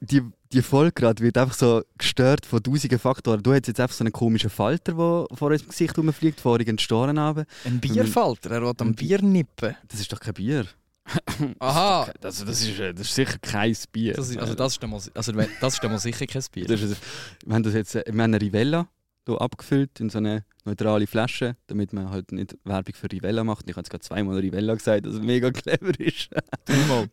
[0.00, 0.22] Die,
[0.52, 3.42] die Folge gerade wird einfach so gestört von tausenden Faktoren.
[3.42, 7.18] Du hast jetzt einfach so einen komischen Falter, der vor unserem Gesicht rumfliegt, vorhin Storen
[7.18, 7.46] runter.
[7.64, 9.74] Ein Bierfalter, er will am Bier nippen.
[9.88, 10.66] Das ist doch kein Bier.
[11.58, 14.14] Aha, Also das, ist, das ist sicher kein Bier.
[14.14, 16.66] Das ist, also das ist mal, also das ist mal sicher kein Bier.
[16.66, 16.96] Das ist,
[17.44, 18.86] wir haben das jetzt, äh, wir haben eine Rivella
[19.26, 23.68] hier abgefüllt in so eine neutrale Flasche, damit man halt nicht Werbung für Rivella macht.
[23.68, 26.30] Ich habe jetzt gerade zweimal Rivella gesagt, dass es mega clever ist.
[26.64, 27.08] Dreimal.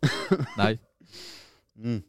[0.57, 0.79] Nein,
[1.81, 1.99] Mm.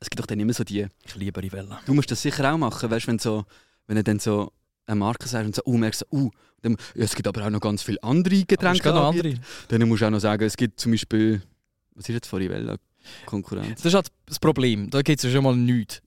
[0.00, 0.86] Es gibt doch dann immer so die.
[1.04, 1.80] ich liebe Rivella.
[1.86, 3.44] Du musst das sicher auch machen, weißt, wenn so,
[3.86, 4.52] wenn du dann so
[4.86, 6.30] eine Marke sagst und so, oh, merkst du, uh,
[6.62, 8.88] dann, ja, es gibt aber auch noch ganz viele andere Getränke.
[8.90, 9.34] noch andere.
[9.68, 11.42] Dann musst du auch noch sagen, es gibt zum Beispiel,
[11.94, 12.76] was ist jetzt von Rivella?
[13.24, 13.82] Konkurrenz.
[13.82, 14.90] Das ist halt das Problem.
[14.90, 16.02] Da gibt es ja schon mal nichts.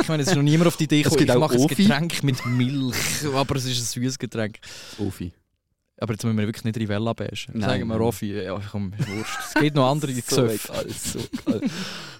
[0.00, 1.66] ich meine, es ist noch niemand auf die Idee gekommen, ich mache ein.
[1.66, 4.58] Getränk mit Milch, aber es ist ein süßes Getränk.
[4.98, 5.32] Ofi.
[6.02, 7.54] Aber jetzt müssen wir wirklich nicht Rivella bashen.
[7.54, 7.94] Nein, Sagen wir.
[7.94, 9.38] Roffi, ja komm, ist wurscht.
[9.46, 10.84] Es gibt noch andere so Gesöffe.
[10.88, 11.60] so egal.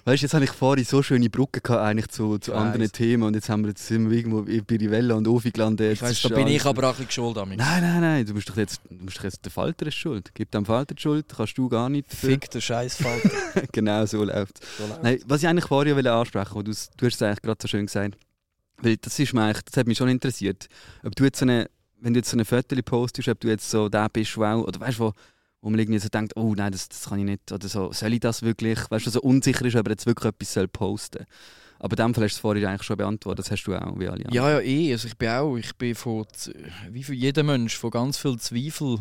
[0.05, 2.89] Weißt du, jetzt habe ich vorhin so schöne Brücken gehabt, eigentlich zu, zu anderen.
[2.93, 5.93] Themen und jetzt haben wir jetzt sind wir irgendwo bei Rivella und Ofi gelandet.
[5.93, 7.57] Ich weiss, da bin ich aber auch ein geschuld an mich.
[7.57, 10.31] Nein, nein, nein, du musst doch jetzt, du musst doch jetzt der Falter ist schuld.
[10.33, 12.09] Gib dem Falter die Schuld, kannst du gar nicht.
[12.09, 12.29] dafür.
[12.29, 13.31] Fick der Scheißfalter.
[13.73, 14.61] genau so läuft
[15.01, 17.67] Nein, was ich eigentlich vorher wollte ansprechen wollte, du, du hast es eigentlich gerade so
[17.67, 18.17] schön gesagt,
[18.77, 20.67] weil das ist mir eigentlich, das hat mich schon interessiert,
[21.03, 21.69] ob du jetzt so eine,
[22.03, 24.79] wenn du jetzt so eine Foto postest, ob du jetzt so der bist, wow, oder
[24.79, 25.13] weißt du, wo,
[25.61, 28.13] wo man irgendwie so denkt, oh nein, das, das kann ich nicht, oder so, soll
[28.13, 31.25] ich das wirklich, weißt du, so unsicher ist, ob er jetzt wirklich etwas soll posten
[31.79, 34.07] Aber dem Fall hast du es vorhin eigentlich schon beantwortet, das hast du auch, wie
[34.07, 34.33] alle anderen.
[34.33, 34.91] Ja, ja, eh.
[34.91, 36.25] Also ich bin auch, ich bin von,
[36.91, 38.99] wie für jeder Mensch, von ganz viel Zweifel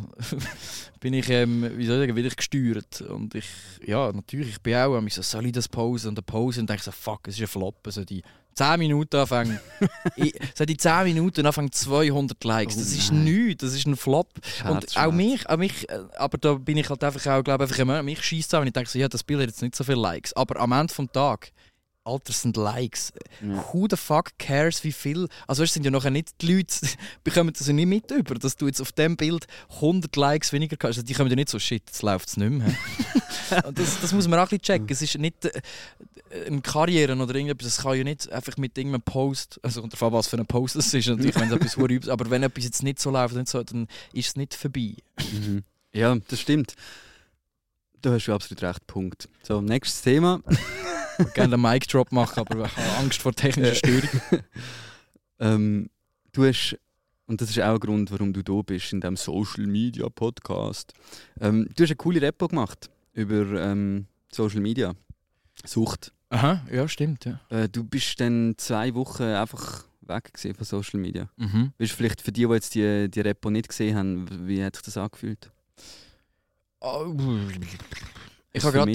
[1.00, 3.00] bin ich, ähm, wie soll ich sagen, wieder gesteuert.
[3.00, 3.48] Und ich,
[3.84, 6.70] ja, natürlich, ich bin auch, ich so, soll ich das posen und dann posen und
[6.70, 7.84] denke so, fuck, es ist ein Flop.
[7.84, 8.22] Also die
[8.54, 9.58] 10 Minuten anfangen,
[10.16, 13.24] ich, so die 10 Minuten anfangen 200 Likes, Oh das ist nein.
[13.24, 14.28] nichts, das ist ein Flop.
[14.68, 17.78] Und auch mich, auch mich, äh, aber da bin ich halt einfach auch, glaube einfach
[17.78, 19.84] immer, mich schießt an, wenn ich denke so, ja, das Bild hat jetzt nicht so
[19.84, 20.32] viele Likes.
[20.34, 21.52] Aber am Ende vom Tag,
[22.04, 23.12] Alter, sind Likes.
[23.40, 23.64] Ja.
[23.72, 25.28] Who the fuck cares, wie viel?
[25.46, 26.74] Also, es sind ja nachher nicht die Leute,
[27.24, 30.76] bekommen das ja nicht mit über, dass du jetzt auf dem Bild 100 Likes weniger
[30.80, 30.84] hast.
[30.98, 32.74] Also, die kommen ja nicht so, shit, jetzt läuft es nicht mehr.
[33.74, 34.86] Das, das muss man auch ein bisschen checken.
[34.88, 35.52] Es ist nicht äh,
[36.46, 40.10] eine Karriere oder irgendetwas, es kann ja nicht einfach mit irgendeinem Post, also unter Fall
[40.10, 42.64] was für ein Post es ist, natürlich, wenn es etwas hure übs- aber wenn etwas
[42.64, 44.94] jetzt nicht so läuft, nicht so, dann ist es nicht vorbei.
[45.32, 45.64] Mhm.
[45.92, 46.74] Ja, das stimmt.
[48.00, 49.28] Da hast du absolut recht, Punkt.
[49.42, 50.40] So, nächstes Thema.
[51.12, 54.20] Ich würde gerne einen Mic-Drop machen, aber ich habe Angst vor technischer Störung.
[55.40, 55.90] ähm,
[56.32, 56.78] du hast,
[57.26, 60.92] und das ist auch ein Grund, warum du da bist, in diesem Social Media Podcast.
[61.40, 64.94] Ähm, du hast eine coole Repo gemacht über ähm, Social Media.
[65.64, 66.12] Sucht.
[66.30, 67.40] Aha, ja, stimmt, ja.
[67.50, 71.28] Äh, du bist dann zwei Wochen einfach weg von Social Media.
[71.36, 71.72] Mhm.
[71.78, 74.76] Weißt du, vielleicht für die, die jetzt die, die Repo nicht gesehen haben, wie hat
[74.76, 75.50] sich das angefühlt?
[76.80, 77.14] Oh,
[78.52, 78.92] Ich habe gerade.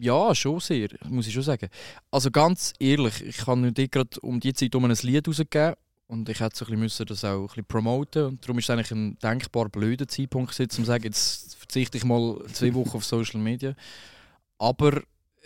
[0.00, 1.68] Ja, schon sehr, muss ich schon sagen.
[2.10, 5.74] Also ganz ehrlich, ich habe dir gerade um die Zeit um ein Lied rausgegeben
[6.08, 8.70] und ich hätte so ein bisschen das auch ein bisschen promoten und darum ist es
[8.70, 13.04] eigentlich ein denkbar blöder Zeitpunkt um zu sagen, jetzt verzichte ich mal zwei Wochen auf
[13.04, 13.74] Social Media.
[14.58, 15.02] Aber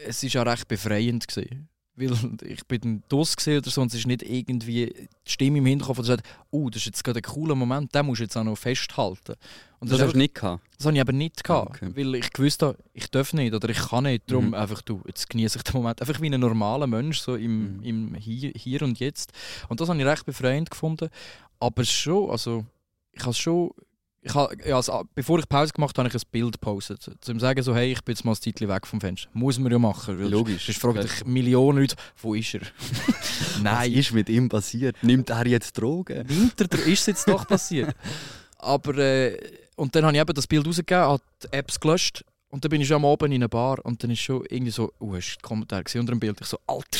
[0.07, 1.68] es ist ja recht befreiend gewesen.
[2.01, 4.87] Weil ich bin draus gesehen oder so und es ist nicht irgendwie
[5.25, 8.07] die Stimme im Hinterkopf, die sagt, oh, das ist jetzt gerade ein cooler Moment, den
[8.07, 9.35] musst du jetzt auch noch festhalten.
[9.79, 10.63] Und Das ist hast du nicht gehabt.
[10.77, 11.91] das habe ich aber nicht gehabt, Okay.
[11.95, 14.31] weil ich gewusst habe, ich darf nicht oder ich kann nicht.
[14.31, 14.55] Darum Mhm.
[14.55, 16.01] einfach, du, jetzt genieße ich den Moment.
[16.01, 17.83] Einfach wie ein normaler Mensch, so im, Mhm.
[17.85, 19.33] im hier, hier und Jetzt.
[19.69, 21.09] Und das habe ich recht befreiend gefunden.
[21.61, 22.65] Aber schon, also,
[23.13, 23.71] ich habe schon,
[24.23, 27.09] ich habe, ja, also, bevor ich Pause gemacht habe, habe ich ein Bild gepostet.
[27.21, 29.29] Zum sagen so, hey, ich bin jetzt mal ein Zeitchen weg vom Fenster.
[29.33, 30.19] Muss man ja machen.
[30.31, 30.67] Logisch.
[30.67, 32.61] Sonst fragen dich Millionen Leute, wo ist er?
[33.63, 34.97] Nein, Was ist mit ihm passiert?
[35.03, 36.29] Nimmt er jetzt Drogen?
[36.29, 37.95] Winter dr- ist es jetzt doch passiert.
[38.59, 39.39] Aber, äh,
[39.77, 42.81] und dann habe ich eben das Bild rausgegeben, habe die Apps gelöscht und dann bin
[42.81, 45.35] ich schon am Abend in einer Bar und dann ist schon irgendwie so, oh, hast
[45.35, 46.41] du den Kommentar gesehen unter dem Bild?
[46.41, 46.99] Ich so, Alter,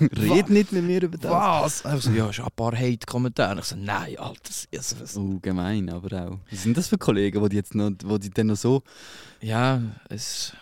[0.00, 1.30] Red nicht mit mir über das.
[1.30, 1.84] was?
[1.86, 3.60] Einfach so, ja, schon ein paar Hate-Kommentare.
[3.60, 5.16] Ich so, nein, Alter, das ist was.
[5.16, 6.38] Oh, gemein, aber auch.
[6.50, 8.82] Was sind das für Kollegen, die die jetzt noch, die die dann noch so
[9.40, 10.52] Ja, es,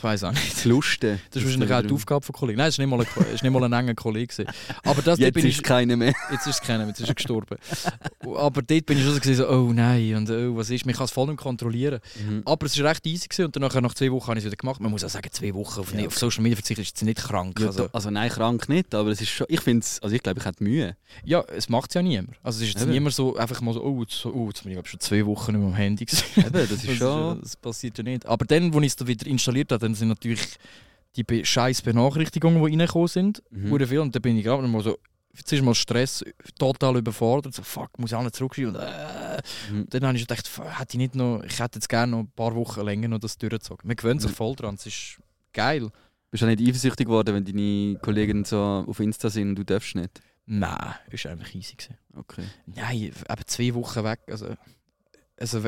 [0.00, 0.64] ich weiß auch nicht.
[0.64, 1.20] lusten?
[1.30, 2.56] Das ist wahrscheinlich auch die Aufgabe von Kollegen.
[2.58, 4.46] Nein, es war nicht mal ein, es ist nicht mal ein enger Kollege.
[4.82, 6.14] Aber das, Jetzt bin ist ich, keiner mehr.
[6.30, 7.56] Jetzt ist es keiner, jetzt ist er gestorben.
[8.24, 11.10] Aber dort bin ich schon so, oh nein, und oh, was ist, man kann es
[11.10, 12.00] voll nicht kontrollieren.
[12.44, 14.56] Aber es war recht easy gewesen, und dann nach zwei Wochen habe ich es wieder
[14.56, 14.80] gemacht.
[14.80, 16.06] Man muss auch sagen, zwei Wochen auf, Ja.
[16.06, 17.60] auf Social Media verzichten ist jetzt nicht krank.
[17.60, 20.22] Ja, also, also, nein, krank nicht, aber es ist schon, ich finde es, also ich
[20.22, 20.96] glaube, ich hätte Mühe.
[21.24, 22.36] ja, es macht es ja niemand.
[22.42, 22.92] Also es ist jetzt Eben.
[22.92, 25.60] niemand so einfach mal so, oh, jetzt, oh, jetzt bin ich schon zwei Wochen nicht
[25.60, 26.24] mehr am Handy gewesen.
[26.36, 27.40] Eben, das ist schon...
[27.40, 28.26] das passiert ja nicht.
[28.26, 30.58] Aber dann, als ich es wieder installiert habe, dann sind natürlich
[31.16, 33.86] die be scheiß Benachrichtigungen, die reingekommen sind, Mhm.
[33.86, 33.98] viel.
[33.98, 34.96] Und dann bin ich gerade mal so,
[35.34, 36.24] jetzt ist mal Stress,
[36.58, 37.54] total überfordert.
[37.54, 38.76] So, fuck, muss ich auch nicht zurückschreiben.
[38.76, 39.40] Und, äh.
[39.72, 39.86] Mhm.
[39.90, 42.30] Dann habe ich gedacht, fuck, hätte ich, nicht noch, ich hätte jetzt gerne noch ein
[42.30, 43.86] paar Wochen länger noch das durchgezogen.
[43.86, 44.34] Man gewöhnt sich Mhm.
[44.36, 45.18] voll dran, es ist
[45.52, 45.90] geil.
[46.30, 49.64] Bist du auch nicht eifersüchtig geworden, wenn deine Kollegen so auf Insta sind und du
[49.64, 50.20] darfst nicht?
[50.46, 51.96] Nein, ist einfach easy gewesen.
[52.16, 52.44] Okay.
[52.66, 53.14] Nein, eben
[53.46, 54.20] zwei Wochen weg.
[54.28, 54.54] Also,
[55.40, 55.64] also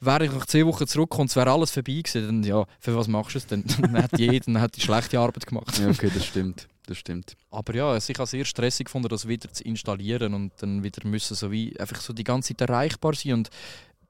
[0.00, 3.08] wäre ich nach zwei Wochen zurückgekommen, es wäre alles vorbei gewesen, dann ja, für was
[3.08, 3.64] machst du es denn?
[3.80, 5.78] Dann hat jeder dann hat die schlechte Arbeit gemacht.
[5.78, 6.68] Ja, okay, das stimmt.
[6.86, 7.34] Das stimmt.
[7.50, 11.06] Aber ja, also ich habe sehr stressig gefunden, das wieder zu installieren und dann wieder
[11.08, 13.50] müssen so wie einfach so die ganze Zeit erreichbar sein und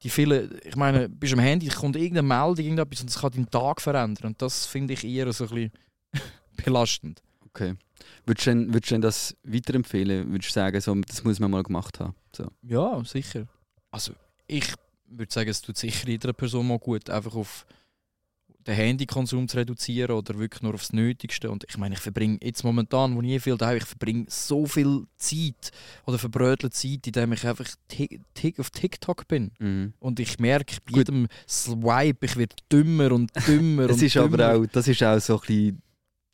[0.02, 3.48] die vielen, ich meine, bist am Handy, kommt irgendeine Meldung, irgendetwas und das kann deinen
[3.48, 5.72] Tag verändern und das finde ich eher so ein bisschen
[6.64, 7.22] belastend.
[7.46, 7.74] Okay.
[8.26, 10.32] Würdest du denn, würdest du denn das weiterempfehlen?
[10.32, 12.14] Würdest du sagen, so, das muss man mal gemacht haben?
[12.34, 12.48] So.
[12.62, 13.46] Ja, sicher.
[13.92, 14.14] Also
[14.48, 14.74] ich
[15.18, 17.66] würde sagen, es tut sicher jeder Person mal gut, einfach auf
[18.66, 21.50] den Handykonsum zu reduzieren oder wirklich nur aufs Nötigste.
[21.50, 24.66] Und ich meine, ich verbringe jetzt momentan, wo ich eh viel daheim, ich verbringe so
[24.66, 25.70] viel Zeit
[26.06, 27.66] oder verbrödelt Zeit, indem ich einfach
[28.58, 29.50] auf TikTok bin.
[29.58, 29.92] Mhm.
[29.98, 34.40] Und ich merke bei jedem Swipe, ich werde dümmer und dümmer Das und ist dümmer.
[34.46, 35.82] aber auch, das ist auch so ein bisschen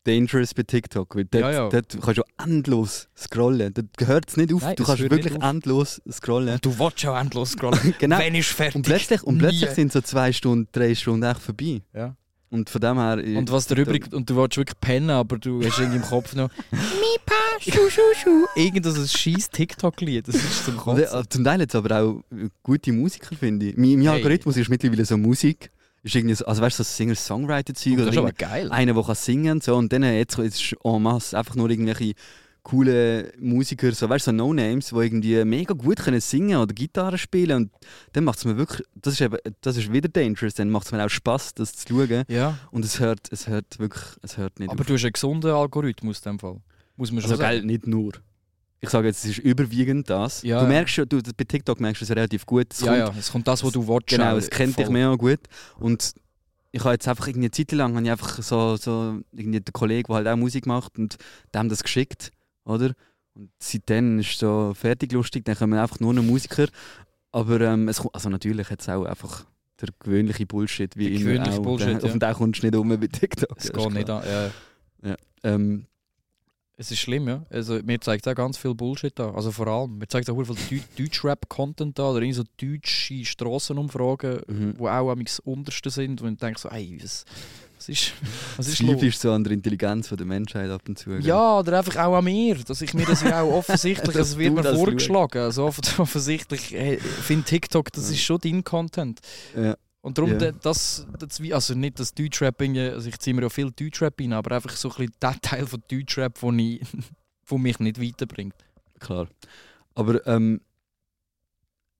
[0.03, 1.15] dangerous bei TikTok.
[1.15, 1.69] Weil dort, Ja, ja.
[1.69, 3.73] dort kannst du endlos scrollen.
[3.73, 4.61] Dort hört es nicht auf.
[4.61, 6.53] Nein, du kannst wirklich endlos scrollen.
[6.55, 7.79] Und du willst auch endlos scrollen.
[7.99, 8.17] Genau.
[8.19, 8.75] Wenn ist fertig?
[8.75, 9.39] Und plötzlich, und Nie.
[9.41, 11.81] plötzlich sind so zwei Stunden, drei Stunden echt vorbei.
[11.93, 12.15] Ja.
[12.49, 13.17] Und von dem her.
[13.37, 16.35] Und was der übrig, und du willst wirklich pennen, aber du hast irgendwie im Kopf
[16.35, 18.45] noch Mipa, schu, schu, schu.
[18.55, 21.03] Irgend so ein scheiß TikTok-Lied, das ist zum Und, Kotzen.
[21.21, 23.77] äh, zum Teil jetzt aber auch äh, gute Musiker, finde ich.
[23.77, 24.07] Mein, mein Hey.
[24.09, 25.71] Algorithmus ist mittlerweile so Musik.
[26.03, 28.71] Ist irgendwie so, also weißt du, so Singer-Songwriter-Zeug das oder aber geil.
[28.71, 29.75] einer, der kann singen und so.
[29.75, 32.13] Und dann jetzt, jetzt ist en masse einfach nur irgendwelche
[32.63, 37.17] coole Musiker, so, weißt du, so No-Names, die irgendwie mega gut können singen oder Gitarre
[37.17, 37.55] spielen.
[37.57, 37.71] Und
[38.13, 40.91] dann macht es mir wirklich, das ist, eben, das ist wieder dangerous, dann macht es
[40.91, 42.23] mir auch Spaß, das zu schauen.
[42.27, 44.87] Ja, Und es hört, es hört wirklich, es hört nicht aber auf.
[44.87, 46.57] du hast einen gesunden Algorithmus in dem Fall.
[46.97, 47.57] Muss man schon Also sagen.
[47.57, 48.13] geil, nicht nur.
[48.83, 50.41] Ich sage jetzt, es ist überwiegend das.
[50.41, 50.67] Ja, du ja.
[50.69, 52.73] merkst schon, du, bei TikTok merkst du es relativ gut.
[52.73, 54.07] Es Ja, kommt- ja, es kommt das, was du willst.
[54.07, 54.93] Genau, es kennt dich voll.
[54.93, 55.39] mega gut.
[55.79, 56.13] Und
[56.71, 59.73] ich habe jetzt einfach irgendwie eine Zeit lang habe ich einfach so, so irgendwie den
[59.73, 61.17] Kollegen, der halt auch Musik macht und
[61.53, 62.31] dem das geschickt,
[62.65, 62.93] oder?
[63.33, 66.67] Und seitdem ist es so fertig lustig, dann kommen einfach nur noch Musiker.
[67.31, 69.45] Aber ähm, es kommt, also natürlich hat es auch einfach
[69.79, 71.63] der gewöhnliche Bullshit, wie Der immer gewöhnliche auch.
[71.63, 72.33] Bullshit, den, ja.
[72.33, 73.57] Kommst du nicht um bei TikTok.
[73.57, 74.23] Es ja, geht nicht an.
[75.03, 75.15] Ja.
[75.43, 75.85] Ähm,
[76.81, 77.45] Es ist schlimm, ja.
[77.51, 79.35] Also, mir zeigt auch ganz viel Bullshit an.
[79.35, 84.41] Also vor allem, mir zeigt auch viel Deu- Deutsch-Rap-Content an oder irgendwie so deutsche Strassenumfragen,
[84.47, 84.73] Mhm.
[84.79, 87.25] die auch am untersten sind, wo ich denke so, ey, was,
[87.77, 88.13] was ist,
[88.57, 88.93] was ist los?
[88.93, 91.11] zweifelst so an der Intelligenz von der Menschheit ab und zu.
[91.11, 91.23] gell?
[91.23, 94.37] Ja, oder einfach auch an mir, dass ich mir das ja auch offensichtlich, Dass es
[94.39, 99.19] wird mir das vorgeschlagen, also off- offensichtlich äh, finde TikTok, das ist schon dein Content.
[99.55, 99.75] Ja.
[100.01, 103.49] Und darum, de- das, das, also nicht das Deutschrap, irgendwie- also ich ziehe mir ja
[103.49, 106.81] viel Deutschrap rein, aber einfach so ein bisschen der Teil von Deutschrap, wo, ich,
[107.45, 108.55] wo mich nicht weiterbringt.
[108.99, 109.27] Klar.
[109.93, 110.61] Aber ähm,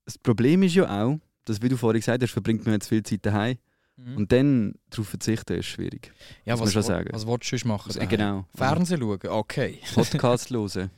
[0.04, 3.02] das Problem ist ja auch, dass, wie du vorhin gesagt hast, verbringt man jetzt viel
[3.02, 3.56] Zeit daheim.
[3.96, 4.16] Mhm.
[4.16, 6.12] Und dann darauf verzichten ist schwierig.
[6.44, 7.10] ja, was, schon sagen.
[7.12, 7.88] was willst du sonst machen?
[7.88, 8.10] Also, daheim?
[8.10, 8.46] genau.
[8.54, 9.78] Fernsehen schauen, okay.
[9.94, 10.90] Podcast hören.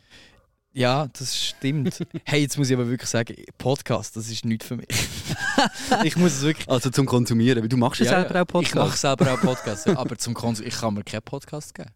[0.76, 2.04] Ja, das stimmt.
[2.24, 4.88] hey, jetzt muss ich aber wirklich sagen, Podcast, das ist nichts für mich.
[6.04, 6.68] ich muss es wirklich.
[6.68, 9.86] Also zum Konsumieren, weil du machst ja, Ja, selber auch Ich mache selber auch Podcasts,
[9.96, 11.90] aber zum Konsum, ich kann mir keinen Podcast geben.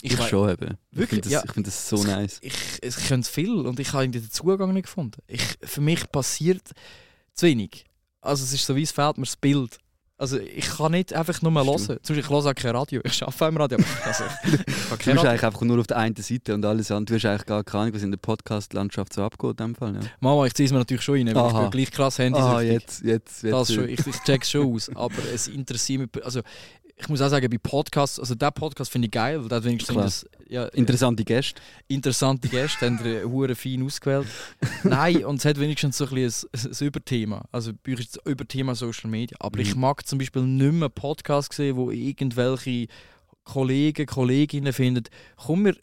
[0.00, 0.78] Ich, wei- schon eben.
[0.92, 1.08] Ich Wirklich?
[1.08, 1.42] finde das, Ja.
[1.44, 2.38] ich find das so nice.
[2.40, 5.20] Ich, ich könnte es viel und ich habe den Zugang nicht gefunden.
[5.26, 6.70] Ich, für mich passiert
[7.34, 7.84] zu wenig.
[8.22, 9.78] Also es ist so wie es fehlt mir das Bild.
[10.20, 11.78] Also ich kann nicht einfach nur hören.
[11.78, 13.00] Zum Beispiel, ich höre auch kein Radio.
[13.04, 13.78] Ich arbeite im Radio.
[14.04, 14.50] Also, ich
[14.90, 17.18] Du bist eigentlich einfach nur auf der einen Seite und alles andere.
[17.18, 19.52] Du hast eigentlich gar keine Ahnung, was in der Podcast-Landschaft so abgeht.
[19.52, 20.00] In dem Fall, ja.
[20.20, 21.62] Mama, ich ziehe es mir natürlich schon rein, weil ich Aha.
[21.62, 22.38] bin gleich krass Handy.
[22.38, 23.52] Ah, jetzt, jetzt, jetzt.
[23.52, 24.90] Das schon, ich, ich check's schon aus.
[24.94, 26.22] Aber es interessiert mich.
[26.22, 26.42] Also,
[27.00, 29.96] ich muss auch sagen, bei Podcasts, also der Podcast finde ich geil, weil hat wenigstens
[29.96, 31.60] das, ja, Interessante Gäste.
[31.88, 34.26] interessante Gäste, haben wir hure fein ausgewählt.
[34.84, 37.44] Nein, und es hat wenigstens so ein, bisschen ein, ein Überthema.
[37.52, 39.36] Also bei euch ist das Überthema Social Media.
[39.40, 39.80] Aber ich Mhm.
[39.80, 42.86] mag zum Beispiel nicht mehr Podcasts sehen, wo irgendwelche
[43.44, 45.04] Kollegen, Kolleginnen finden,
[45.36, 45.76] komm, wir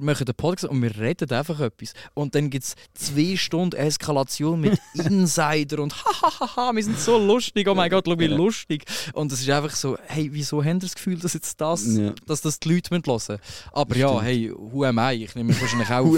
[0.00, 1.92] machen den Podcast und wir reden einfach etwas.
[2.14, 7.66] Und dann gibt es zwei Stunden Eskalation mit Insider und hahaha, wir sind so lustig,
[7.68, 8.36] oh mein Gott, schau wie Ja.
[8.36, 8.84] lustig.
[9.14, 12.12] Und es ist einfach so, hey, wieso haben das Gefühl, dass jetzt das Ja.
[12.26, 13.38] dass das die Leute hören müssen.
[13.72, 14.22] Aber ja, Stimmt.
[14.24, 15.24] hey, who am I?
[15.24, 16.14] Ich nehme mich wahrscheinlich auch.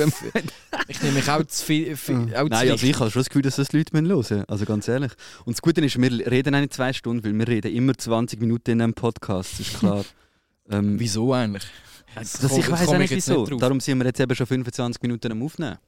[0.88, 1.92] Ich nehme mich auch zu viel.
[1.94, 2.90] auch zu Nein, also wichtig.
[2.90, 4.44] ich habe schon das Gefühl, dass das die Leute hören müssen.
[4.48, 5.12] Also ganz ehrlich.
[5.44, 8.40] Und das Gute ist, wir reden auch nicht zwei Stunden, weil wir reden immer 20
[8.40, 10.05] Minuten in einem Podcast, das ist klar.
[10.70, 11.64] ähm, Wieso eigentlich?
[12.14, 13.44] Das, komm- ich weiß auch ich nicht wieso.
[13.46, 13.62] nicht.
[13.62, 15.78] Darum sind wir jetzt eben schon 25 Minuten am Aufnehmen.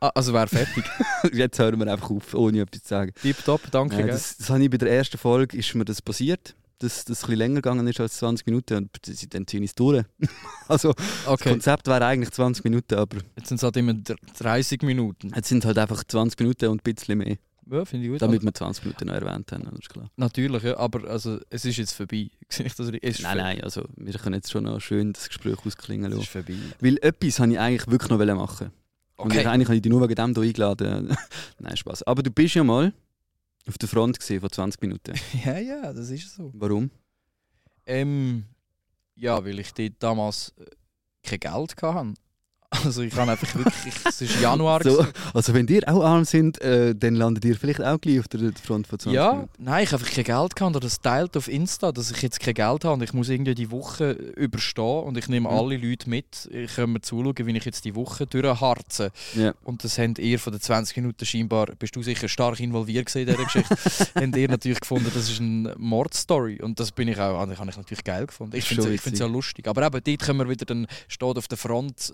[0.00, 0.84] Ah, also wäre fertig.
[1.32, 3.12] jetzt hören wir einfach auf, ohne etwas zu sagen.
[3.20, 3.96] Tipptopp, danke.
[3.96, 4.06] Gell?
[4.08, 7.26] das, das habe ich bei der ersten Folge, ist mir das passiert, dass das ein
[7.26, 10.04] bisschen länger gegangen ist als 20 Minuten und das- dann ziehe ich es durch.
[10.68, 14.16] also das okay, Konzept wäre eigentlich 20 Minuten, aber jetzt sind es halt immer dr-
[14.38, 15.32] 30 Minuten.
[15.34, 17.36] jetzt sind halt einfach 20 Minuten und ein bisschen mehr,
[17.70, 18.22] Ja, finde ich gut.
[18.22, 20.10] damit wir 20 Minuten noch erwähnt haben, das ist klar.
[20.16, 22.30] Natürlich, ja, aber also, es ist jetzt vorbei.
[22.48, 26.06] Es ist Nein, vor- nein, also wir können jetzt schon noch schön das Gespräch ausklingen
[26.12, 26.22] Es lassen.
[26.22, 26.54] ist vorbei.
[26.80, 28.70] Weil etwas habe ich eigentlich wirklich noch machen
[29.16, 29.46] Und ich, Okay.
[29.48, 31.16] eigentlich habe ich dich nur wegen dem hier eingeladen.
[31.58, 32.02] Nein, Spaß.
[32.04, 32.92] Aber du bist ja mal
[33.66, 35.14] auf der Front gesehen vor 20 Minuten.
[35.44, 36.50] Ja, ja, das ist so.
[36.54, 36.90] Warum?
[37.86, 38.44] Ähm,
[39.14, 40.64] ja, weil ich dort damals äh,
[41.22, 42.14] kein Geld hatte.
[42.84, 44.82] Also ich habe einfach wirklich, es ist Januar.
[44.82, 48.28] So, also wenn ihr auch arm sind, äh, dann landet ihr vielleicht auch gleich auf
[48.28, 49.50] der Front von 20 Ja, Minuten.
[49.58, 50.74] nein, ich habe einfach kein Geld gehabt.
[50.76, 53.54] Und das teilt auf Insta, dass ich jetzt kein Geld habe und ich muss irgendwie
[53.54, 55.54] die Woche überstehen und ich nehme Mhm.
[55.56, 56.48] alle Leute mit.
[56.52, 59.10] Ich kann mir zuschauen, wie ich jetzt die Woche durchharze.
[59.34, 59.54] Ja.
[59.62, 63.26] Und das habt ihr von den 20 Minuten scheinbar, bist du sicher stark involviert in
[63.26, 63.76] dieser Geschichte,
[64.14, 66.60] habt ihr natürlich gefunden, das ist eine Mordstory.
[66.62, 68.56] Und das bin ich auch, ich habe ich natürlich geil gefunden.
[68.56, 69.68] Ich finde es ja lustig.
[69.68, 72.12] Aber eben, dort können wir wieder, dann steht auf der Front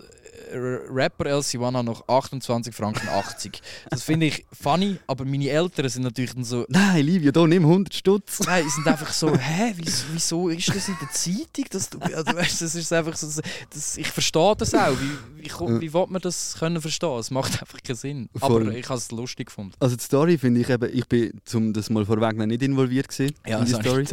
[0.53, 3.61] Rapper LC1 noch 28 Franken 80.
[3.89, 7.63] Das finde ich funny, aber meine Eltern sind natürlich dann so, Nein, Livia, da nimm
[7.63, 8.39] 100 Stutz.
[8.45, 11.65] Nein, die sind einfach so, hä, wieso, wieso ist das in der Zeitung?
[11.71, 13.41] Dass du, also, weißt, das ist einfach so,
[13.73, 14.95] das, ich verstehe das auch.
[14.99, 17.19] Wie, wie, wie will man das können verstehen?
[17.19, 18.29] Es macht einfach keinen Sinn.
[18.35, 18.63] Voll.
[18.63, 19.73] Aber ich habe es lustig gefunden.
[19.79, 23.35] Also die Story finde ich eben, ich bin, um das mal vorwegnehmen, nicht involviert gewesen
[23.45, 24.05] in die Story.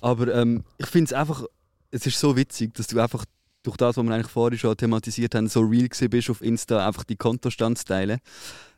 [0.00, 1.44] Aber ähm, ich finde es einfach,
[1.90, 3.24] es ist so witzig, dass du einfach
[3.64, 6.86] durch das, was wir eigentlich vorher schon thematisiert haben, so real gewesen bist auf Insta,
[6.86, 8.20] einfach die Kontostand zu teilen.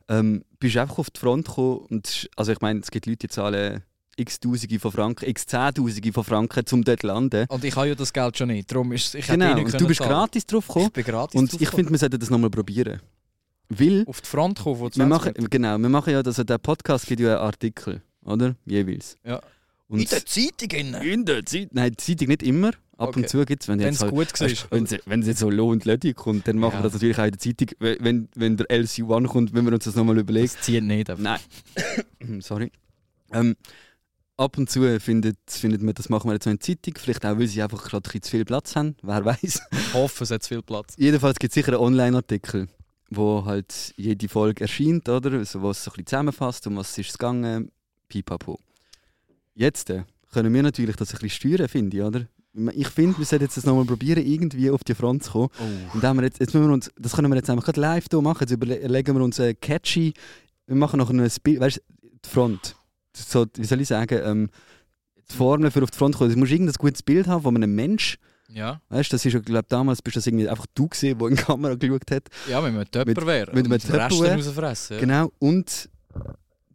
[0.08, 3.28] Ähm, bist einfach auf die Front gekommen und also ich meine, es gibt Leute, die
[3.28, 3.82] zahlen
[4.16, 7.44] x Tausende von Franken, x Zehntausende von Franken, um dort zu landen.
[7.48, 8.70] Und ich habe ja das Geld schon nicht.
[8.70, 10.10] Darum ist ich eh Genau, nicht und du bist zahlen.
[10.10, 13.00] gratis drauf gekommen Ich bin gratis und ich finde, wir sollten das nochmal probieren.
[13.68, 16.58] Weil, auf die Front kommen von 20 wir machen, genau, wir machen ja, also der
[16.58, 18.54] Podcast gibt ja einen Artikel, oder?
[18.64, 19.18] Jeweils.
[19.24, 19.40] Ja.
[19.88, 21.02] Und In der Zeitung.
[21.02, 23.20] in der Zeit, nein, die Zeitung nicht immer, ab Okay.
[23.20, 24.48] und zu gibt es, wenn es halt gut war.
[24.48, 26.78] Weißt, wenn es- wenn es jetzt so Loh und Lödi kommt, dann machen Ja.
[26.80, 27.68] wir das natürlich auch in der Zeitung.
[27.78, 30.46] Wenn- Wenn, der LC1 kommt, wenn wir uns das nochmal überlegen.
[30.52, 31.10] Das zieht nicht.
[31.10, 31.22] einfach.
[31.22, 31.40] Nein.
[32.42, 32.70] Sorry.
[33.32, 33.56] Ähm,
[34.36, 36.94] ab und zu findet, findet man, das machen wir jetzt so in der Zeitung.
[36.98, 38.96] Vielleicht auch, weil sie einfach gerade ein zu viel Platz haben.
[39.02, 39.60] Wer weiß.
[39.72, 40.94] Ich hoffe, es hat zu viel Platz.
[40.96, 42.68] Jedenfalls gibt es sicher einen Online-Artikel,
[43.10, 45.32] wo halt jede Folge erscheint, oder?
[45.32, 47.70] Also, wo es so ein bisschen zusammenfasst, um was ist es gegangen.
[48.08, 48.58] Pipapo.
[49.54, 52.26] Jetzt äh, können wir natürlich das ein bisschen steuern, finde ich, oder?
[52.74, 55.48] Ich finde, wir sollten jetzt das nochmal probieren, irgendwie auf die Front zu kommen.
[55.58, 55.94] Oh.
[55.94, 58.06] Und haben wir jetzt, jetzt müssen wir uns, das können wir jetzt einfach gerade live
[58.10, 58.40] hier machen.
[58.40, 60.14] Jetzt überlegen wir uns äh, catchy.
[60.66, 62.76] Wir machen noch ein Bild, weißt du, die Front.
[63.14, 64.50] So, wie soll ich sagen, ähm,
[65.30, 66.32] die Formel für auf die Front zu kommen.
[66.32, 68.18] Du musst irgendein gutes Bild haben von einem Mensch.
[68.48, 71.28] Ja, Weißt du, das ist ja, glaube damals bist das irgendwie einfach du gesehen, der
[71.28, 72.28] in die Kamera geschaut hat.
[72.48, 73.52] ja wenn man Töpper wäre.
[73.52, 73.52] Tupperware.
[73.88, 74.96] dann rausfressen.
[74.96, 75.00] Ja.
[75.00, 75.32] Genau.
[75.38, 75.88] Und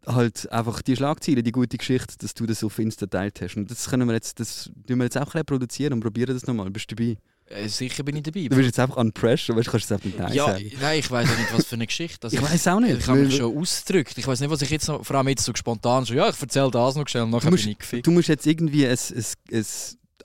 [0.06, 3.56] halt einfach die Schlagzeile, die gute Geschichte, dass du das auf Insta teilt hast.
[3.56, 6.70] Und das können wir jetzt, das tun wir jetzt auch reproduzieren und probieren das nochmal.
[6.70, 7.16] Bist du dabei?
[7.46, 8.42] Äh, sicher bin ich dabei.
[8.48, 10.72] Du bist jetzt einfach an Pressure, weißt du, kannst jetzt einfach nicht Nein ja, sagen.
[10.80, 12.24] nein, ich weiß auch nicht, was für eine Geschichte.
[12.26, 12.98] Also Ich weiß auch nicht.
[12.98, 14.16] Ich habe mich schon ausgedrückt.
[14.16, 16.40] Ich weiß nicht, was ich jetzt noch, vor allem jetzt so spontan so, ja, ich
[16.40, 18.06] erzähle das noch schnell, und nachher Du musst, bin ich gefickt.
[18.06, 19.64] du musst jetzt irgendwie ein, ein, ein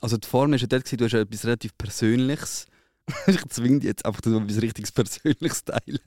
[0.00, 2.66] also die Form ist ja dort, du hast ja etwas relativ Persönliches.
[3.26, 5.98] ich zwinge dich jetzt einfach, dass du etwas richtig Persönliches teilen.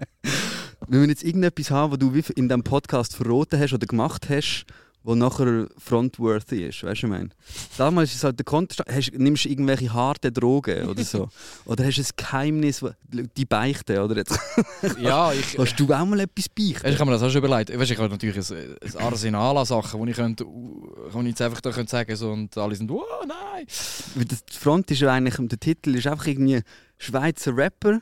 [0.92, 4.66] Wenn wir jetzt irgendetwas haben, was du in diesem Podcast verraten hast oder gemacht hast,
[5.04, 7.30] wo nachher frontworthy ist, weißt du, was ich meine?
[7.78, 11.30] Damals ist es halt der Kontext, hast, nimmst du irgendwelche harte Drogen oder so.
[11.66, 14.38] oder hast du ein Geheimnis, die Beichte, oder jetzt
[15.00, 16.86] Ja, ich, hast du auch mal etwas beichten?
[16.90, 17.70] Ich habe mir das auch schon überlegt.
[17.80, 21.42] Weißt, ich habe natürlich ein, ein Arsenal an Sachen, wo ich, könnte, wo ich jetzt
[21.42, 25.38] einfach da könnte sagen so, und alle sind «Oh nein!» Die Front ist ja eigentlich,
[25.40, 26.60] der Titel ist einfach irgendwie
[26.98, 28.02] Schweizer Rapper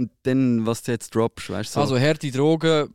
[0.00, 1.74] und dann, was du jetzt droppst, weißt du?
[1.74, 1.80] So.
[1.80, 2.88] Also harte Drogen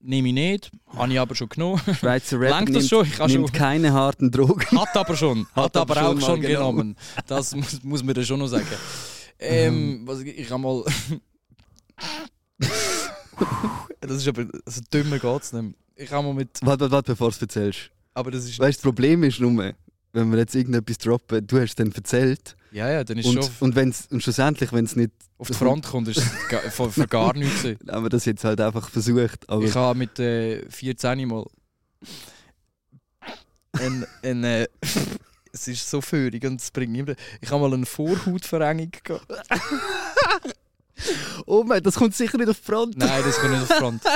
[0.00, 1.80] nehme ich nicht, habe ich aber schon genommen.
[1.98, 3.06] Schweizer das nimmt, schon?
[3.06, 3.52] Ich nimmt schon.
[3.52, 4.66] keine harten Drogen.
[4.80, 5.46] Hat aber schon.
[5.54, 6.96] Hat, Hat aber aber auch schon genommen.
[6.96, 6.96] genommen.
[7.28, 8.66] Das muss, muss man dann schon noch sagen.
[9.38, 10.82] Ähm, was, ich habe mal.
[14.00, 14.46] das ist aber.
[14.66, 15.74] So dümmer geht es nicht.
[15.94, 16.58] Ich habe mal mit.
[16.62, 17.90] Warte, warte, warte, bevor du es erzählst.
[18.12, 18.58] Aber das ist.
[18.58, 19.72] Weißt du, das Problem ist nur,
[20.12, 23.44] wenn wir jetzt irgendetwas droppen, du hast es dann erzählt Ja, ja, dann ist und,
[23.44, 26.90] schon und, wenn's, und schlussendlich, wenn es nicht, auf die Front kommt, ist es für,
[26.90, 27.64] für gar nichts.
[27.88, 29.46] haben wir das jetzt halt einfach versucht.
[29.62, 31.44] Ich habe mit äh, 14 mal.
[33.72, 34.66] ein, ein, äh,
[35.52, 37.18] es ist so führig und es bringt niemand.
[37.40, 39.26] Ich habe mal eine Vorhautverengung gehabt.
[41.46, 42.96] oh mein, das kommt sicher nicht auf die Front.
[42.98, 44.02] Nein, das kommt nicht auf die Front.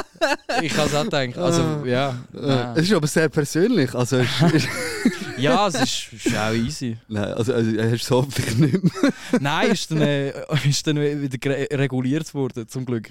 [0.62, 1.36] Ich habe es auch gedacht.
[1.36, 2.14] Also, ja.
[2.32, 2.78] Äh.
[2.80, 3.92] Es ist aber sehr persönlich.
[3.94, 4.22] Also,
[5.36, 6.96] Ja, es ist, ist auch easy.
[7.08, 9.12] nein, also, also hast du es hoffentlich nicht mehr.
[9.40, 10.32] Nein, ist dann, äh,
[10.68, 13.10] ist dann wieder reguliert worden, zum Glück.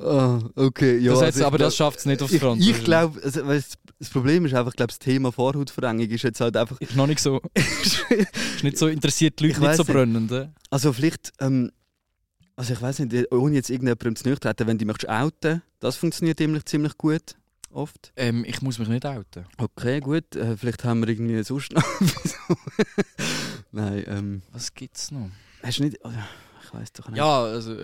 [0.00, 1.12] Ah, okay, ja.
[1.12, 2.62] das also ich aber glaub- das schafft es nicht aufs Ich, Front.
[2.62, 6.40] ich glaube, also, weißt, das Problem ist einfach, ich glaube, das Thema Vorhautverengung ist jetzt
[6.40, 6.80] halt einfach.
[6.80, 7.40] Ist noch nicht so.
[7.54, 10.30] Ist nicht so interessiert, die Leute Ich nicht so brennend.
[10.32, 10.48] äh.
[10.70, 11.72] Also vielleicht, ähm,
[12.60, 16.36] also ich weiß nicht, ohne jetzt irgendjemandem zu treten, wenn du möchtest outen, das funktioniert
[16.36, 17.34] ziemlich, ziemlich gut,
[17.70, 18.12] oft.
[18.16, 19.46] Ähm, ich muss mich nicht outen.
[19.56, 21.82] Okay, gut, äh, vielleicht haben wir irgendwie sonst noch.
[23.72, 25.30] Nein, ähm, Was gibt's noch?
[25.62, 26.10] hast du nicht, oh,
[26.62, 27.16] ich weiß doch nicht.
[27.16, 27.78] Ja, also.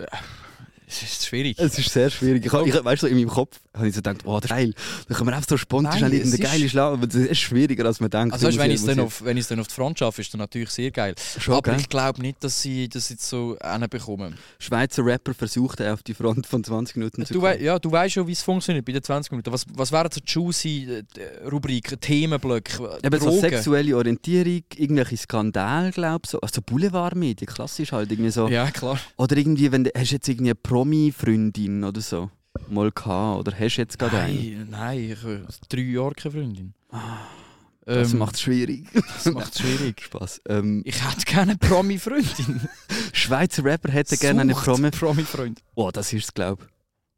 [0.89, 1.57] Es ist schwierig.
[1.59, 2.45] Es ist sehr schwierig.
[2.45, 4.73] Ich, ich, weißt du, in meinem Kopf habe ich so gedacht, oh, das ist geil.
[5.09, 6.93] Da können wir einfach so spontan Nein, schnell es irgendeine ist- geile Schlag.
[6.93, 8.33] Aber das ist schwieriger, als man denkt.
[8.33, 10.39] Also weißt, wenn ich- es dann, auf, wenn dann auf die Front schaffe, ist dann
[10.39, 11.13] natürlich sehr geil.
[11.39, 11.79] Schon, Aber gell?
[11.81, 14.35] ich glaube nicht, dass sie das jetzt so hinbekommen.
[14.59, 17.61] Schweizer Rapper versucht, auf die Front von 20 Minuten zu Du, kommen.
[17.61, 19.51] ja, du weißt schon, wie es funktioniert bei den 20 Minuten.
[19.51, 26.21] Was, was wären so juicy äh, Rubriken, Themenblöcke, Eben so sexuelle Orientierung, irgendwelche Skandale, glaube
[26.23, 26.31] ich.
[26.31, 26.39] So.
[26.39, 28.09] Also Boulevardmedien, klassisch halt.
[28.09, 28.47] Irgendwie so.
[28.47, 28.97] Ja, klar.
[29.17, 32.29] Oder irgendwie, wenn du, hast jetzt irgendwie eine Promi-Freundin oder so
[32.69, 34.33] mal gehabt, oder hast du jetzt gerade eine?
[34.33, 36.73] Nein, nein, ich habe drei Jahre keine Freundin.
[37.85, 38.85] Das Ähm, macht es schwierig.
[38.93, 40.01] das macht es schwierig.
[40.05, 40.41] Spaß.
[40.49, 42.61] Ähm, Ich hätte gerne eine Promi-Freundin.
[43.13, 44.91] Schweizer Rapper hätten gerne eine Sucht Promi.
[44.91, 45.61] Promi-Freund.
[45.75, 46.69] Oh, das ist es, glaube ich.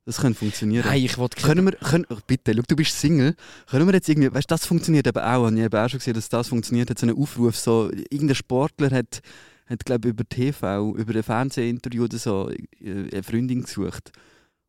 [0.05, 0.85] Das könnte funktionieren.
[0.87, 3.35] Nein, ich wollte Können wir, können, oh, bitte, schau, du bist Single.
[3.67, 5.45] Können wir jetzt irgendwie, weißt du, das funktioniert eben auch.
[5.45, 6.89] Habe ich eben auch schon gesehen, dass das funktioniert.
[6.89, 9.21] Hat so einen Aufruf, so, irgendein Sportler hat,
[9.69, 14.11] hat glaube über TV, über ein Fernsehinterview oder so, äh, eine Freundin gesucht.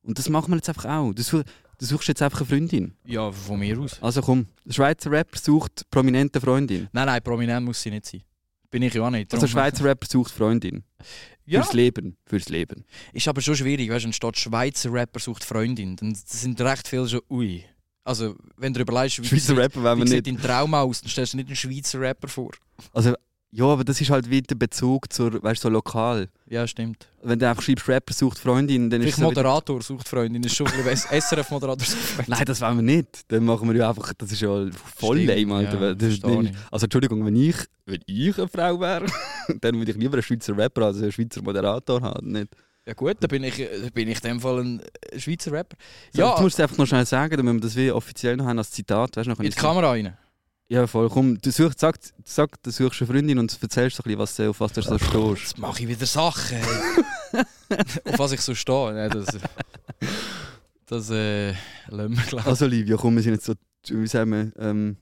[0.02, 1.12] Und das machen wir jetzt einfach auch.
[1.12, 1.42] Du, such,
[1.78, 2.94] du suchst jetzt einfach eine Freundin.
[3.04, 4.02] Ja, von mir aus.
[4.02, 6.88] Also komm, der Schweizer Rapper sucht prominente Freundin.
[6.92, 8.22] Nein, nein, prominent muss sie nicht sein.
[8.70, 9.32] Bin ich ja auch nicht.
[9.34, 10.84] Also Schweizer Rapper sucht Freundin.
[11.44, 12.16] ja, Fürs Leben.
[12.24, 12.84] Fürs Leben.
[13.12, 17.08] ist aber schon schwierig, weißt du, statt Schweizer Rapper sucht Freundin, dann sind recht viele
[17.08, 17.64] schon ui.
[18.04, 21.32] Also, wenn du überlegst, wie, Schweizer Rapper wie wir sieht dein Traum aus, dann stellst
[21.32, 22.52] du nicht einen Schweizer Rapper vor.
[22.92, 23.14] Also,
[23.52, 26.28] ja, aber das ist halt wieder der Bezug zur, weißt du, so lokal.
[26.48, 27.08] Ja, stimmt.
[27.22, 30.08] Wenn du einfach schreibst, Rapper sucht Freundin, dann ist Vielleicht es so wieder- Moderator sucht
[30.08, 30.66] Freundin, ist schon.
[30.66, 32.34] SRF-Moderator sucht Freundin.
[32.34, 33.20] Nein, das wollen wir nicht.
[33.28, 34.48] Dann machen wir ja einfach, das ist ja
[34.96, 35.80] voll Stimmt, lame, Alter.
[35.88, 39.06] ja, das ist also Entschuldigung, wenn ich, wenn ich eine Frau wäre,
[39.60, 42.32] dann würde ich lieber einen Schweizer Rapper als einen Schweizer Moderator haben.
[42.32, 42.48] Nicht?
[42.86, 44.82] Ja gut, dann bin ich, dann bin ich in dem Fall ein
[45.18, 45.76] Schweizer Rapper.
[46.12, 48.46] So, Ja, Du musst es einfach noch schnell sagen, damit wir das wie offiziell noch
[48.46, 49.16] haben als Zitat.
[49.16, 50.16] Weißt, noch in die Kamera rein.
[50.70, 51.08] Ja, voll.
[51.08, 54.38] Komm, du suchst, sag, sag, du suchst eine Freundin und erzählst so ein bisschen, was,
[54.38, 55.40] auf was du so stehst.
[55.40, 56.58] Jetzt mache ich wieder Sachen.
[58.04, 58.92] Auf was ich so stehe.
[58.92, 59.26] Nein, das
[60.86, 61.54] das äh,
[61.88, 62.48] lassen wir glauben.
[62.48, 63.54] Also Livia, komm, wir sind jetzt so,
[63.88, 64.96] wie sagen wir, ähm,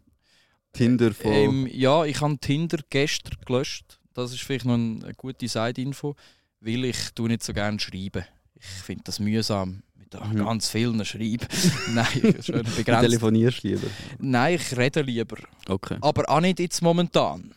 [0.73, 1.33] Tinder von...
[1.33, 3.99] Ähm, ja, ich habe Tinder gestern gelöscht.
[4.15, 6.15] Das ist vielleicht noch eine, eine gute Side-Info,
[6.61, 8.25] weil ich tue nicht so gerne schreiben.
[8.55, 9.83] Ich finde das mühsam.
[10.13, 10.45] Mit Mhm.
[10.45, 11.47] ganz vielen Schreiben.
[11.95, 12.07] Nein,
[12.43, 13.03] schön du begrenzt.
[13.03, 13.87] telefonierst lieber.
[14.19, 15.37] Nein, ich rede lieber.
[15.69, 15.99] Okay.
[16.01, 17.53] Aber auch nicht jetzt momentan.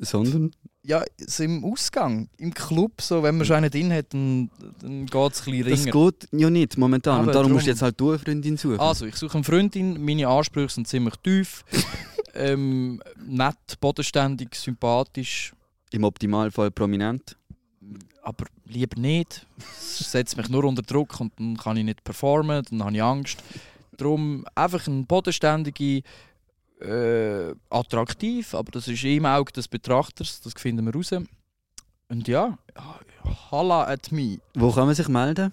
[0.00, 0.52] Sondern?
[0.82, 4.48] Ja, so im Ausgang, im Club, so, wenn man schon einen drin hat, dann,
[4.80, 6.10] dann geht es ein bisschen Das ringer.
[6.10, 7.18] geht ja nicht momentan.
[7.18, 8.80] Aber und darum musst du jetzt halt du eine Freundin suchen.
[8.80, 11.64] Also, ich suche eine Freundin, meine Ansprüche sind ziemlich tief.
[12.34, 15.52] ähm, nett, bodenständig, sympathisch.
[15.90, 17.36] Im Optimalfall prominent.
[18.22, 19.46] Aber lieber nicht.
[19.58, 23.02] Es setzt mich nur unter Druck und dann kann ich nicht performen, dann habe ich
[23.02, 23.42] Angst.
[23.96, 26.02] Darum einfach ein bodenständige,
[26.80, 31.12] äh, attraktiv, aber das ist im Auge des Betrachters, das finden wir raus.
[32.08, 32.58] Und ja,
[33.50, 34.38] holla at me.
[34.54, 35.52] Wo kann man sich melden?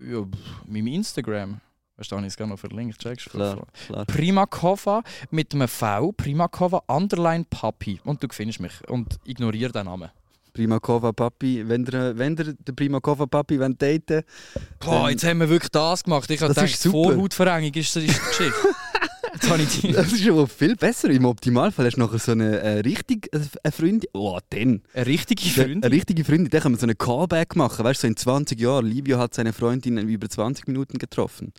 [0.00, 0.24] Ja,
[0.66, 1.60] meinem Instagram.
[1.96, 3.30] Weißt du, habe ich es gerne noch verlinkt, checkst?
[3.30, 4.04] Klar, klar.
[4.04, 8.00] Primakova mit einem V, Primakova Underline Papi.
[8.04, 8.72] Und du findest mich.
[8.88, 10.10] Und ignoriere den Namen.
[10.54, 14.22] Primakova Papi, wenn ihr, wenn ihr den Primakova Papi wollt daten
[14.80, 16.30] Boah, Dann- jetzt haben wir wirklich das gemacht.
[16.30, 16.92] Ich habe Das gedacht.
[16.94, 19.92] Vorhautverengung ist, ist die Geschichte.
[19.92, 21.10] Das ist aber viel besser.
[21.10, 23.20] Im Optimalfall hast du nachher so eine äh, äh,
[23.64, 24.08] eine Freundin.
[24.14, 24.82] Oh, dann.
[24.94, 25.92] Eine richtige Eine Freundin.
[25.92, 27.84] richtige Freundin, da können wir so einen Callback machen.
[27.84, 31.52] Weißt du, so in 20 Jahren, Livio hat seine Freundin in über 20 Minuten getroffen.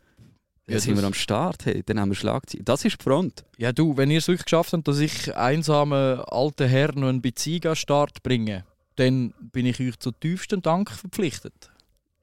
[0.68, 1.84] Ja, Jetzt sind wir am Start, hey.
[1.86, 2.66] dann haben wir Schlagzeilen.
[2.66, 3.43] Das ist die Front.
[3.58, 7.20] Ja, du, wenn ihr es wirklich geschafft habt, dass ich einsame alte Herr noch eine
[7.20, 8.64] Beziehung an Start bringe,
[8.96, 11.72] dann bin ich euch zu tiefstem Dank verpflichtet.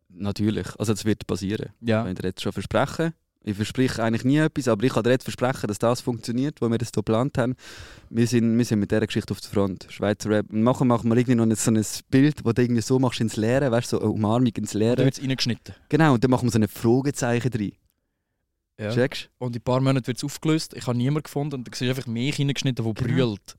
[0.09, 0.69] Natürlich.
[0.79, 1.71] Also das wird passieren.
[1.81, 2.05] Ja.
[2.05, 3.15] Wenn ihr jetzt schon versprechen.
[3.45, 6.69] Ich verspreche eigentlich nie etwas, aber ich kann dir jetzt versprechen, dass das funktioniert, wo
[6.71, 7.57] wir das hier geplant haben.
[8.09, 9.89] Wir sind, wir sind mit dieser Geschichte auf der Front.
[9.91, 10.47] Schweizer Rap.
[10.53, 13.35] Nachher machen wir irgendwie noch ein- so ein Bild, wo du irgendwie so machst ins
[13.37, 14.99] Leere, weißt du, so eine Umarmung ins Leere.
[15.05, 15.75] wird es reingeschnitten.
[15.89, 17.73] Genau, und dann machen wir so ein Fragezeichen drin.
[18.79, 18.91] Ja.
[18.95, 20.75] Checkst Und in ein paar Monaten wird es aufgelöst.
[20.75, 23.09] Ich habe niemanden gefunden und da siehst du einfach mich reingeschnitten, der Genau.
[23.15, 23.57] brüllt.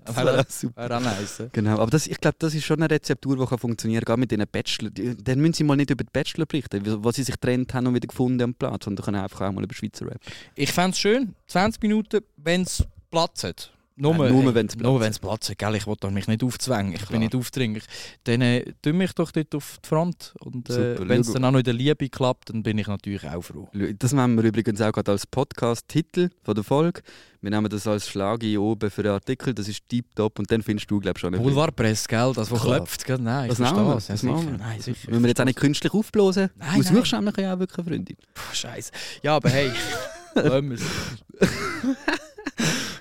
[0.04, 0.96] Das wäre super.
[0.96, 1.38] Auch nice.
[1.38, 1.46] ja.
[1.52, 4.30] Genau, aber das, ich glaube, das ist schon eine Rezeptur, die kann funktionieren kann, mit
[4.30, 4.90] diesen Bachelor.
[4.90, 7.86] Die- Dann müssen sie mal nicht über die Bachelor berichten, was sie sich getrennt haben
[7.86, 10.20] und wieder gefunden am Platz, sondern können einfach auch mal über Schweizer Rap.
[10.54, 13.72] Ich fände es schön, 20 Minuten, wenn es Platz hat.
[13.98, 15.00] Nur, Ja, nur hey, wenn's Platz nur hat.
[15.06, 15.58] wenn's Platz hat.
[15.58, 15.74] Gell?
[15.74, 17.12] Ich will mich nicht aufzwängen, ich Klar.
[17.12, 17.84] bin nicht aufdringlich.
[18.24, 20.34] Dann äh, tu mich doch dort auf die Front.
[20.40, 23.26] Und äh, wenn es dann auch noch in der Liebe klappt, dann bin ich natürlich
[23.26, 23.68] auch froh.
[23.98, 27.00] Das nehmen wir übrigens auch gerade als Podcast-Titel der Folge.
[27.40, 30.90] Wir nehmen das als Schlagi oben für den Artikel, das ist tiptop und dann findest
[30.90, 32.32] du, glaube ich, schon ein Boulevardpresse, gell?
[32.34, 32.76] Das, was Klar.
[32.78, 33.18] klopft, gell?
[33.18, 34.50] Nein, Das ich wir, verstehe das Ja, machen sicher.
[34.52, 34.58] wir.
[34.58, 35.08] Nein, sicher.
[35.12, 37.88] Wenn wir jetzt auch nicht künstlich aufblasen, Nein, du suchst nämlich ja auch wirklich eine
[37.88, 38.16] Freundin.
[38.52, 38.90] Scheiße.
[39.22, 39.70] Ja, aber hey,
[40.34, 40.82] lassen wir's.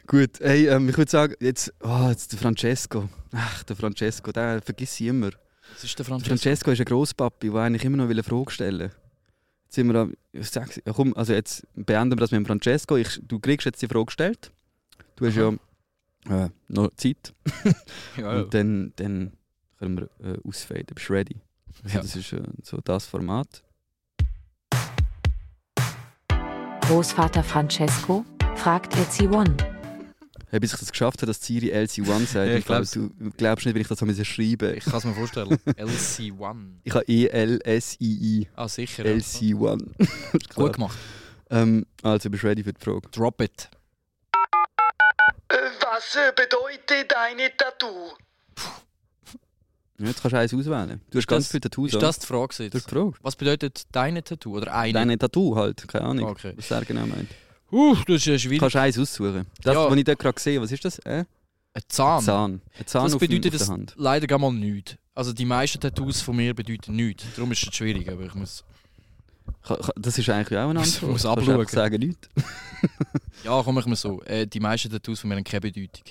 [0.07, 3.09] Gut, hey, ähm, ich würde sagen, jetzt, oh, jetzt der Francesco.
[3.31, 5.31] Ach, der Francesco, den vergiss ich immer.
[5.73, 6.29] Was ist der Der Francesco?
[6.29, 8.91] Francesco ist ein Grosspapi, der eigentlich immer noch eine Frage stellen will.
[9.63, 12.45] Jetzt sind wir am, ich sag's, ja, komm, also jetzt beenden wir das mit dem
[12.45, 12.97] Francesco.
[12.97, 14.51] Ich, du kriegst jetzt die Frage gestellt.
[15.15, 15.49] Du hast ja
[16.29, 17.33] äh, noch Zeit.
[18.17, 19.33] Ja, Und dann, dann
[19.79, 20.85] können wir äh, ausfaden.
[20.93, 21.41] Bist du ready?
[21.83, 22.01] Also Ja.
[22.03, 23.63] Das ist äh, so das Format.
[26.81, 28.23] Großvater Francesco?
[28.55, 29.63] fragt LC1.
[29.63, 29.74] Hey,
[30.59, 32.47] bis ich das geschafft habe, dass Siri LC1 sagt.
[32.49, 32.91] Ja, ich glaub's.
[32.91, 35.49] du glaubst nicht, wenn ich das so müssen schreiben Ich kann es mir vorstellen.
[35.65, 36.55] LC1.
[36.83, 38.47] Ich habe E E-L-S-I-I.
[38.55, 39.05] Ah, sicher.
[39.05, 39.13] ja.
[39.15, 39.87] LC1.
[40.33, 40.67] Ist klar.
[40.67, 40.97] Gut gemacht.
[41.49, 43.01] Ähm, also, bist du ready für die Frage?
[43.11, 43.69] Drop it.
[45.49, 48.11] Was bedeutet deine Tattoo?
[49.97, 50.99] Jetzt kannst du eins auswählen.
[51.09, 51.93] Du hast ganz das- viele Tattoos.
[51.93, 52.47] Ist das die Frage?
[52.49, 52.85] Das ist Jetzt?
[52.87, 53.13] die Frage.
[53.21, 54.57] Was bedeutet deine Tattoo?
[54.57, 54.91] Oder eine?
[54.93, 56.53] Deine Tattoo halt, keine Ahnung, Okay.
[56.57, 57.29] was er genau meint.
[57.75, 58.59] Uh, das ist ja Du schwierig.
[58.59, 59.45] kannst eins aussuchen.
[59.61, 59.89] Das, Ja.
[59.89, 60.99] was ich dort gerade gesehen was ist das?
[60.99, 61.25] Äh?
[61.73, 62.21] Ein Zahn.
[62.23, 62.61] Zahn.
[62.79, 64.95] Ein Zahn Das auf, bedeutet auf der das leider gar mal nichts.
[65.13, 67.25] Also die meisten Tattoos von mir bedeuten nichts.
[67.35, 68.63] Darum ist es schwierig, aber ich muss...
[69.97, 71.11] Das ist eigentlich auch eine Muss- Antwort.
[71.11, 71.59] muss Du abschauen.
[71.59, 72.29] einfach sagen nichts.
[73.43, 74.21] Ja, komm ich mal so.
[74.23, 76.03] Äh, die meisten Tattoos von mir haben keine Bedeutung.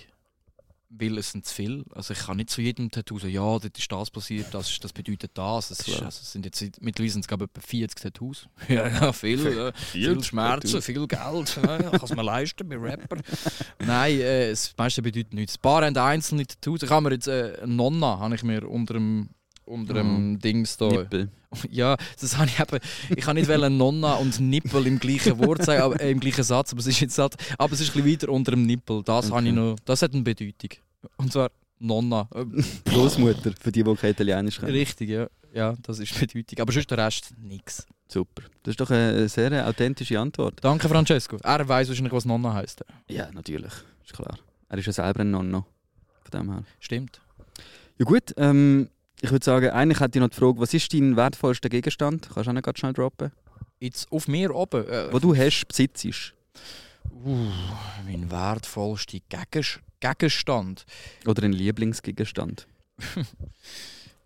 [0.96, 1.84] Weil es sind zu viel.
[1.92, 4.92] Also ich kann nicht zu jedem Tattoo sagen, ja, dort ist das passiert, das, das
[4.92, 5.70] bedeutet das.
[5.70, 8.48] Es, ist, also es sind jetzt mittlerweile sind es glaube ich etwa 40 Tattoos.
[8.68, 9.46] Ja, ja viel.
[9.46, 10.84] Äh, viel Schmerzen, Tattoos.
[10.84, 11.60] viel Geld.
[11.62, 13.16] Ja, kann es mir leisten bei Rapper.
[13.78, 15.56] Nein, äh, das meiste bedeutet nichts.
[15.56, 16.82] Ein paar haben einzelne Tattoos.
[16.82, 19.30] Ich habe mir jetzt äh, eine Nonna habe ich mir unter dem
[19.66, 20.88] unter dem Dings da.
[20.88, 21.28] Nippel.
[21.70, 22.80] Ja, das habe ich eben.
[23.10, 26.42] Ich kann nicht wollen Nonna und Nippel im gleichen Wort sagen, aber, äh, im gleichen
[26.42, 29.04] Satz, aber es ist jetzt halt, aber es ist ein bisschen weiter unter dem Nippel.
[29.04, 29.60] Das habe ich Okay.
[29.60, 29.76] noch.
[29.84, 30.70] Das hat eine Bedeutung.
[31.16, 32.28] Und zwar Nonna.
[32.86, 34.72] Großmutter, für die, die kein Italienisch können.
[34.72, 35.28] Richtig, ja.
[35.52, 36.58] Ja, das ist Bedeutung.
[36.58, 37.86] Aber sonst der Rest nichts.
[38.08, 38.42] Super.
[38.64, 40.58] Das ist doch eine sehr authentische Antwort.
[40.60, 41.36] Danke, Francesco.
[41.40, 42.84] Er weiß wahrscheinlich, was Nonna heisst.
[43.08, 43.72] Ja, natürlich.
[44.04, 44.36] Ist klar.
[44.68, 45.64] Er ist ja selber ein Nonno.
[46.24, 46.64] Von dem her.
[46.80, 47.20] Stimmt.
[47.96, 48.88] Ja gut, ähm,
[49.20, 52.28] ich würde sagen, eigentlich hätte ich noch die Frage, was ist dein wertvollster Gegenstand?
[52.32, 53.32] Kannst du auch noch ganz schnell droppen?
[53.80, 54.86] Jetzt auf mir oben.
[54.86, 56.34] Äh, Wo du hast, besitzt.
[57.24, 57.36] uh,
[58.06, 60.84] mein wertvollster Gegens Gegenstand.
[61.26, 62.66] Oder ein Lieblingsgegenstand.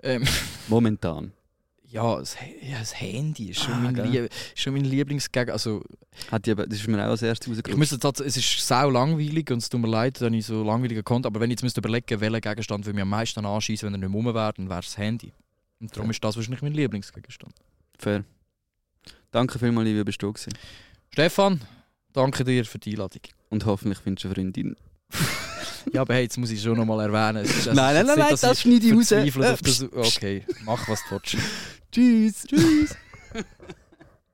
[0.01, 0.22] Ähm,
[0.68, 1.32] Momentan.
[1.91, 4.07] Ja, das, ja, das Handy ist schon, Ah, mein, gell.
[4.09, 5.51] Lie ist schon mein Lieblingsgegenstand.
[5.53, 5.82] Also,
[6.30, 7.78] Hat die, aber- das ist mir auch als erstes Ich rausgekommen.
[7.78, 11.03] müsste tats- es ist sau langweilig und es tut mir leid, dass ich so langweilige
[11.03, 11.26] konnte.
[11.26, 13.99] Aber wenn ich jetzt müsste überlegen, welcher Gegenstand würde mir am meisten anschießen, wenn er
[13.99, 15.32] nicht mehr rum wäre, dann wäre es das Handy.
[15.80, 16.11] Und darum Ja.
[16.11, 17.55] ist das wahrscheinlich mein Lieblingsgegenstand.
[17.99, 18.24] Fair.
[19.30, 20.53] Danke vielmals, Livia, bist du gewesen.
[21.12, 21.61] Stefan,
[22.12, 23.22] danke dir für die Einladung.
[23.51, 24.76] Und hoffentlich findest du eine Freundin.
[25.92, 27.44] Ja, aber hey, jetzt muss ich schon noch mal erwähnen.
[27.44, 29.11] Es ist, es Nein, nein, nein, nein, das schneide ich raus.
[29.11, 31.36] Äh, auf das- Okay, mach was du willst.
[31.90, 32.44] Tschüss.
[32.46, 32.94] Tschüss.